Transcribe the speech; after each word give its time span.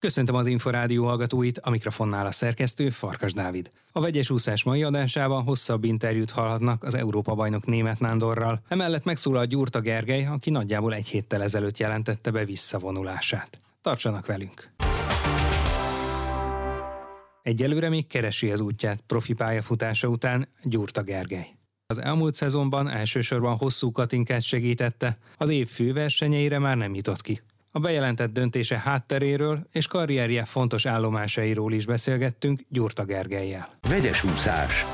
Köszöntöm 0.00 0.34
az 0.34 0.46
Inforádió 0.46 1.04
hallgatóit, 1.04 1.58
a 1.58 1.70
mikrofonnál 1.70 2.26
a 2.26 2.30
szerkesztő 2.30 2.90
Farkas 2.90 3.32
Dávid. 3.32 3.70
A 3.92 4.00
vegyes 4.00 4.30
úszás 4.30 4.62
mai 4.62 4.82
adásában 4.82 5.42
hosszabb 5.42 5.84
interjút 5.84 6.30
hallhatnak 6.30 6.84
az 6.84 6.94
Európa-bajnok 6.94 7.66
német 7.66 8.00
Nándorral. 8.00 8.60
Emellett 8.68 9.04
megszólal 9.04 9.44
Gyurta 9.44 9.80
Gergely, 9.80 10.26
aki 10.26 10.50
nagyjából 10.50 10.94
egy 10.94 11.08
héttel 11.08 11.42
ezelőtt 11.42 11.78
jelentette 11.78 12.30
be 12.30 12.44
visszavonulását. 12.44 13.60
Tartsanak 13.82 14.26
velünk! 14.26 14.70
Egyelőre 17.42 17.88
még 17.88 18.06
keresi 18.06 18.50
az 18.50 18.60
útját 18.60 19.00
profi 19.06 19.32
pályafutása 19.32 20.08
után 20.08 20.48
Gyurta 20.62 21.02
Gergely. 21.02 21.48
Az 21.86 22.00
elmúlt 22.00 22.34
szezonban 22.34 22.88
elsősorban 22.88 23.56
hosszú 23.56 23.92
katinkát 23.92 24.42
segítette, 24.42 25.18
az 25.36 25.48
év 25.48 25.68
főversenyeire 25.68 26.58
már 26.58 26.76
nem 26.76 26.94
jutott 26.94 27.22
ki. 27.22 27.40
A 27.72 27.78
bejelentett 27.78 28.32
döntése 28.32 28.78
hátteréről 28.78 29.58
és 29.72 29.86
karrierje 29.86 30.44
fontos 30.44 30.86
állomásairól 30.86 31.72
is 31.72 31.86
beszélgettünk 31.86 32.60
Gyurta 32.68 33.04
Gergelyel. 33.04 33.68
Vegyes 33.88 34.24
úszás. 34.24 34.84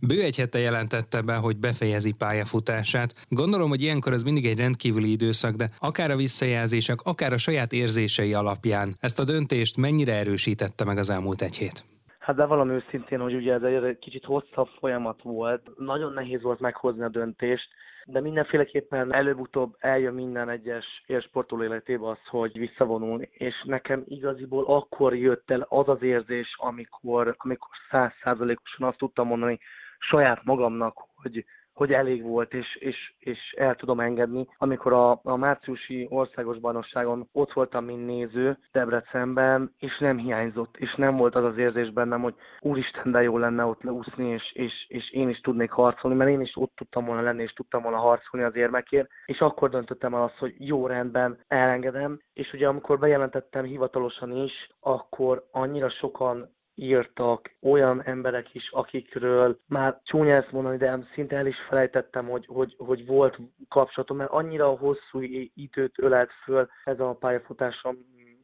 Bő 0.00 0.22
egy 0.22 0.36
hete 0.36 0.58
jelentette 0.58 1.20
be, 1.22 1.36
hogy 1.36 1.56
befejezi 1.56 2.12
pályafutását. 2.12 3.14
Gondolom, 3.28 3.68
hogy 3.68 3.82
ilyenkor 3.82 4.12
ez 4.12 4.22
mindig 4.22 4.46
egy 4.46 4.58
rendkívüli 4.58 5.10
időszak, 5.10 5.54
de 5.54 5.70
akár 5.78 6.10
a 6.10 6.16
visszajelzések, 6.16 7.00
akár 7.00 7.32
a 7.32 7.38
saját 7.38 7.72
érzései 7.72 8.34
alapján 8.34 8.96
ezt 9.00 9.20
a 9.20 9.24
döntést 9.24 9.76
mennyire 9.76 10.12
erősítette 10.12 10.84
meg 10.84 10.98
az 10.98 11.10
elmúlt 11.10 11.42
egy 11.42 11.56
hét? 11.56 11.84
Hát 12.18 12.36
de 12.36 12.44
valami 12.44 12.72
őszintén, 12.72 13.18
hogy 13.18 13.34
ugye 13.34 13.52
ez 13.52 13.82
egy 13.82 13.98
kicsit 13.98 14.24
hosszabb 14.24 14.68
folyamat 14.78 15.22
volt. 15.22 15.62
Nagyon 15.78 16.12
nehéz 16.12 16.42
volt 16.42 16.60
meghozni 16.60 17.02
a 17.02 17.08
döntést 17.08 17.68
de 18.06 18.20
mindenféleképpen 18.20 19.14
előbb-utóbb 19.14 19.76
eljön 19.78 20.14
minden 20.14 20.48
egyes 20.48 21.02
élsportoló 21.06 21.62
életébe 21.62 22.08
az, 22.08 22.18
hogy 22.26 22.58
visszavonul, 22.58 23.20
és 23.20 23.62
nekem 23.64 24.04
igaziból 24.08 24.64
akkor 24.66 25.16
jött 25.16 25.50
el 25.50 25.66
az 25.68 25.88
az 25.88 26.02
érzés, 26.02 26.54
amikor, 26.56 27.34
amikor 27.38 27.68
százszázalékosan 27.90 28.88
azt 28.88 28.98
tudtam 28.98 29.26
mondani 29.26 29.58
saját 29.98 30.44
magamnak, 30.44 30.96
hogy 31.14 31.44
hogy 31.74 31.92
elég 31.92 32.22
volt, 32.22 32.54
és, 32.54 32.76
és, 32.76 33.12
és 33.18 33.54
el 33.58 33.74
tudom 33.74 34.00
engedni. 34.00 34.46
Amikor 34.56 34.92
a, 34.92 35.20
a 35.22 35.36
márciusi 35.36 36.06
országos 36.10 36.58
bajnokságon 36.58 37.28
ott 37.32 37.52
voltam, 37.52 37.84
mint 37.84 38.06
néző 38.06 38.58
Debrecenben, 38.72 39.74
és 39.78 39.98
nem 39.98 40.18
hiányzott, 40.18 40.76
és 40.76 40.94
nem 40.94 41.16
volt 41.16 41.34
az 41.34 41.44
az 41.44 41.58
érzés 41.58 41.90
bennem, 41.90 42.22
hogy 42.22 42.34
úristen, 42.60 43.12
de 43.12 43.22
jó 43.22 43.38
lenne 43.38 43.64
ott 43.64 43.82
leúszni, 43.82 44.28
és, 44.28 44.52
és, 44.52 44.72
és 44.88 45.12
én 45.12 45.28
is 45.28 45.40
tudnék 45.40 45.70
harcolni, 45.70 46.16
mert 46.16 46.30
én 46.30 46.40
is 46.40 46.52
ott 46.54 46.72
tudtam 46.76 47.04
volna 47.04 47.22
lenni, 47.22 47.42
és 47.42 47.52
tudtam 47.52 47.82
volna 47.82 47.98
harcolni 47.98 48.46
az 48.46 48.56
érmekért, 48.56 49.08
és 49.26 49.38
akkor 49.38 49.70
döntöttem 49.70 50.14
el 50.14 50.22
azt, 50.22 50.38
hogy 50.38 50.54
jó 50.58 50.86
rendben, 50.86 51.38
elengedem, 51.48 52.20
és 52.32 52.52
ugye 52.52 52.68
amikor 52.68 52.98
bejelentettem 52.98 53.64
hivatalosan 53.64 54.36
is, 54.36 54.52
akkor 54.80 55.44
annyira 55.50 55.90
sokan 55.90 56.52
írtak 56.74 57.54
olyan 57.60 58.02
emberek 58.02 58.54
is, 58.54 58.70
akikről 58.72 59.58
már 59.66 60.00
csúnya 60.04 60.34
ezt 60.34 60.52
mondani, 60.52 60.76
de 60.76 61.08
szinte 61.14 61.36
el 61.36 61.46
is 61.46 61.56
felejtettem, 61.68 62.28
hogy, 62.28 62.46
hogy, 62.46 62.74
hogy 62.78 63.06
volt 63.06 63.38
kapcsolatom, 63.68 64.16
mert 64.16 64.30
annyira 64.30 64.68
hosszú 64.68 65.20
időt 65.54 65.94
ölelt 65.98 66.30
föl 66.44 66.68
ez 66.84 67.00
a 67.00 67.16
pályafutásom 67.20 67.96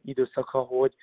időszaka, 0.03 0.59
hogy, 0.59 0.93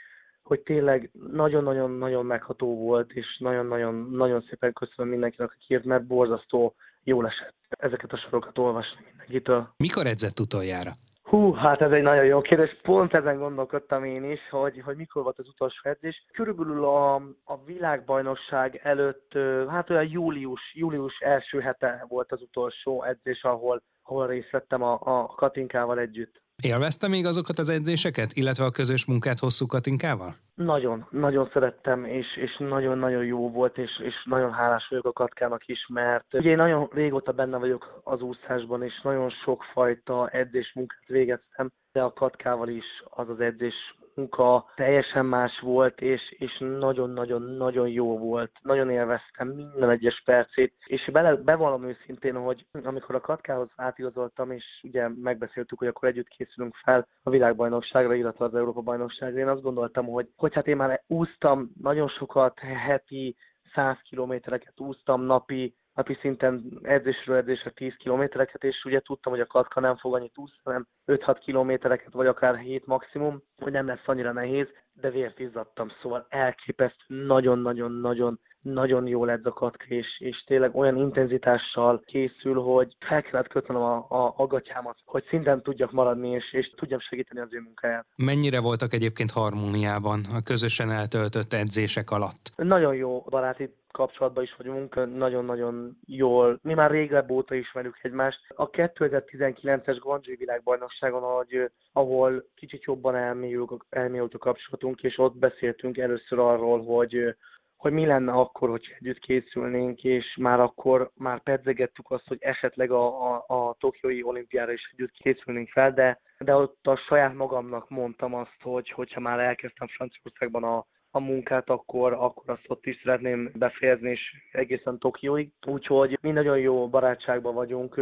hogy 0.42 0.60
tényleg 0.60 1.10
nagyon-nagyon-nagyon 1.32 2.26
megható 2.26 2.76
volt, 2.76 3.12
és 3.12 3.36
nagyon-nagyon-nagyon 3.38 4.44
szépen 4.48 4.72
köszönöm 4.72 5.10
mindenkinek, 5.10 5.50
aki 5.50 5.74
írt, 5.74 5.84
mert 5.84 6.06
borzasztó 6.06 6.74
jól 7.04 7.26
esett 7.26 7.54
ezeket 7.68 8.12
a 8.12 8.16
sorokat 8.16 8.58
olvasni 8.58 9.04
mindenkitől. 9.08 9.68
Mikor 9.76 10.06
edzett 10.06 10.40
utoljára? 10.40 10.90
Hú, 11.28 11.52
hát 11.52 11.80
ez 11.80 11.90
egy 11.90 12.02
nagyon 12.02 12.24
jó 12.24 12.40
kérdés. 12.40 12.76
Pont 12.82 13.14
ezen 13.14 13.38
gondolkodtam 13.38 14.04
én 14.04 14.24
is, 14.24 14.48
hogy, 14.50 14.80
hogy 14.84 14.96
mikor 14.96 15.22
volt 15.22 15.38
az 15.38 15.48
utolsó 15.48 15.80
edzés. 15.82 16.26
Körülbelül 16.32 16.84
a, 16.84 17.14
a 17.44 17.64
világbajnokság 17.64 18.80
előtt, 18.82 19.32
hát 19.68 19.90
olyan 19.90 20.08
július, 20.10 20.60
július 20.74 21.18
első 21.20 21.60
hete 21.60 22.04
volt 22.08 22.32
az 22.32 22.42
utolsó 22.42 23.02
edzés, 23.02 23.42
ahol, 23.42 23.82
ahol 24.02 24.26
részt 24.26 24.50
vettem 24.50 24.82
a, 24.82 24.98
a 25.00 25.26
Katinkával 25.26 25.98
együtt. 25.98 26.42
Élvezte 26.62 27.08
még 27.08 27.26
azokat 27.26 27.58
az 27.58 27.68
edzéseket, 27.68 28.32
illetve 28.32 28.64
a 28.64 28.70
közös 28.70 29.06
munkát 29.06 29.38
hosszú 29.38 29.66
Katinkával? 29.66 30.36
Nagyon, 30.54 31.06
nagyon 31.10 31.50
szerettem, 31.52 32.04
és, 32.04 32.36
és 32.36 32.56
nagyon-nagyon 32.58 33.24
jó 33.24 33.50
volt, 33.50 33.78
és, 33.78 33.90
és 34.04 34.14
nagyon 34.24 34.52
hálás 34.52 34.86
vagyok 34.88 35.06
a 35.06 35.12
Katkának 35.12 35.66
is, 35.66 35.86
mert 35.88 36.34
ugye 36.34 36.50
én 36.50 36.56
nagyon 36.56 36.88
régóta 36.92 37.32
benne 37.32 37.56
vagyok 37.56 38.00
az 38.04 38.20
úszásban, 38.20 38.82
és 38.82 39.00
nagyon 39.02 39.30
sokfajta 39.30 40.28
edzés 40.28 40.72
munkát 40.74 41.06
végeztem, 41.06 41.70
de 41.92 42.02
a 42.02 42.12
Katkával 42.12 42.68
is 42.68 42.86
az 43.04 43.28
az 43.28 43.40
edzés 43.40 43.74
munka 44.18 44.64
teljesen 44.74 45.26
más 45.26 45.60
volt, 45.60 46.00
és, 46.00 46.34
és 46.38 46.58
nagyon-nagyon-nagyon 46.58 47.88
jó 47.88 48.18
volt. 48.18 48.50
Nagyon 48.62 48.90
élveztem 48.90 49.48
minden 49.48 49.90
egyes 49.90 50.22
percét, 50.24 50.74
és 50.86 51.08
bele, 51.12 51.36
bevallom 51.36 51.84
őszintén, 51.84 52.34
hogy 52.34 52.66
amikor 52.82 53.14
a 53.14 53.20
Katkához 53.20 53.68
átigazoltam, 53.76 54.50
és 54.50 54.64
ugye 54.82 55.08
megbeszéltük, 55.08 55.78
hogy 55.78 55.88
akkor 55.88 56.08
együtt 56.08 56.28
készülünk 56.28 56.74
fel 56.74 57.06
a 57.22 57.30
világbajnokságra, 57.30 58.14
illetve 58.14 58.44
az 58.44 58.54
Európa 58.54 58.80
bajnokságra, 58.80 59.38
én 59.38 59.48
azt 59.48 59.62
gondoltam, 59.62 60.06
hogy, 60.06 60.28
hogy 60.36 60.54
hát 60.54 60.66
én 60.66 60.76
már 60.76 61.02
úsztam 61.06 61.70
nagyon 61.80 62.08
sokat, 62.08 62.58
heti 62.58 63.36
100 63.74 63.96
kilométereket 64.08 64.80
úsztam, 64.80 65.22
napi 65.22 65.74
napi 65.98 66.18
szinten 66.20 66.78
edzésről 66.82 67.36
edzésre 67.36 67.70
10 67.70 67.94
kilométereket, 67.96 68.64
és 68.64 68.84
ugye 68.84 69.00
tudtam, 69.00 69.32
hogy 69.32 69.40
a 69.40 69.46
katka 69.46 69.80
nem 69.80 69.96
fog 69.96 70.14
annyit 70.14 70.38
úszni, 70.38 70.58
hanem 70.64 70.86
5-6 71.06 71.36
kilométereket, 71.40 72.12
vagy 72.12 72.26
akár 72.26 72.58
7 72.58 72.86
maximum, 72.86 73.42
hogy 73.56 73.72
nem 73.72 73.86
lesz 73.86 74.06
annyira 74.06 74.32
nehéz, 74.32 74.66
de 74.92 75.10
vért 75.10 75.38
izzadtam, 75.38 75.88
szóval 76.02 76.26
elképesztő, 76.28 77.24
nagyon-nagyon-nagyon 77.24 78.40
nagyon 78.62 79.06
jól 79.06 79.30
edz 79.30 79.46
a 79.46 79.52
katka, 79.52 79.84
és, 79.88 80.06
és 80.18 80.44
tényleg 80.46 80.76
olyan 80.76 80.96
intenzitással 80.96 82.02
készül, 82.06 82.54
hogy 82.54 82.96
fel 82.98 83.22
kellett 83.22 83.48
kötnöm 83.48 83.76
a, 83.76 83.96
a, 84.08 84.34
a 84.36 84.46
gatyámat, 84.46 84.96
hogy 85.04 85.24
szinten 85.28 85.62
tudjak 85.62 85.92
maradni, 85.92 86.30
és, 86.30 86.52
és 86.52 86.72
tudjam 86.76 87.00
segíteni 87.00 87.40
az 87.40 87.54
ő 87.54 87.60
munkáját. 87.60 88.06
Mennyire 88.16 88.60
voltak 88.60 88.92
egyébként 88.92 89.30
harmóniában 89.30 90.20
a 90.34 90.42
közösen 90.42 90.90
eltöltött 90.90 91.52
edzések 91.52 92.10
alatt? 92.10 92.52
Nagyon 92.56 92.94
jó 92.94 93.20
baráti 93.20 93.76
kapcsolatban 93.92 94.44
is 94.44 94.54
vagyunk, 94.56 95.16
nagyon-nagyon 95.16 95.98
jól. 96.06 96.58
Mi 96.62 96.74
már 96.74 96.90
régebb 96.90 97.30
óta 97.30 97.54
ismerjük 97.54 97.98
egymást. 98.02 98.40
A 98.48 98.70
2019-es 98.70 99.96
Guangzhou 100.00 100.36
világbajnokságon, 100.38 101.22
ahogy, 101.22 101.70
ahol 101.92 102.44
kicsit 102.54 102.82
jobban 102.82 103.16
elmélyült, 103.16 103.84
elmélyült 103.90 104.34
a 104.34 104.38
kapcsolatunk, 104.38 105.00
és 105.02 105.18
ott 105.18 105.36
beszéltünk 105.36 105.98
először 105.98 106.38
arról, 106.38 106.84
hogy 106.84 107.36
hogy 107.78 107.92
mi 107.92 108.06
lenne 108.06 108.32
akkor, 108.32 108.68
hogy 108.68 108.96
együtt 109.00 109.18
készülnénk, 109.18 110.04
és 110.04 110.36
már 110.40 110.60
akkor 110.60 111.10
már 111.14 111.42
pedzegettük 111.42 112.10
azt, 112.10 112.26
hogy 112.26 112.38
esetleg 112.40 112.90
a, 112.90 113.34
a, 113.34 113.44
a 113.46 113.76
Tokiói 113.78 114.22
olimpiára 114.22 114.72
is 114.72 114.90
együtt 114.92 115.12
készülnénk 115.12 115.68
fel, 115.68 115.92
de, 115.92 116.20
de 116.38 116.54
ott 116.54 116.86
a 116.86 116.96
saját 116.96 117.34
magamnak 117.34 117.88
mondtam 117.88 118.34
azt, 118.34 118.56
hogy 118.62 118.90
hogyha 118.90 119.20
már 119.20 119.38
elkezdtem 119.38 119.86
Franciaországban 119.86 120.64
a, 120.64 120.86
a 121.10 121.20
munkát, 121.20 121.68
akkor, 121.70 122.12
akkor 122.12 122.42
azt 122.46 122.64
ott 122.66 122.86
is 122.86 123.00
szeretném 123.02 123.50
befejezni, 123.54 124.10
és 124.10 124.20
egészen 124.52 124.98
Tokióig. 124.98 125.50
Úgyhogy 125.66 126.18
mi 126.20 126.30
nagyon 126.30 126.58
jó 126.58 126.88
barátságban 126.88 127.54
vagyunk, 127.54 127.96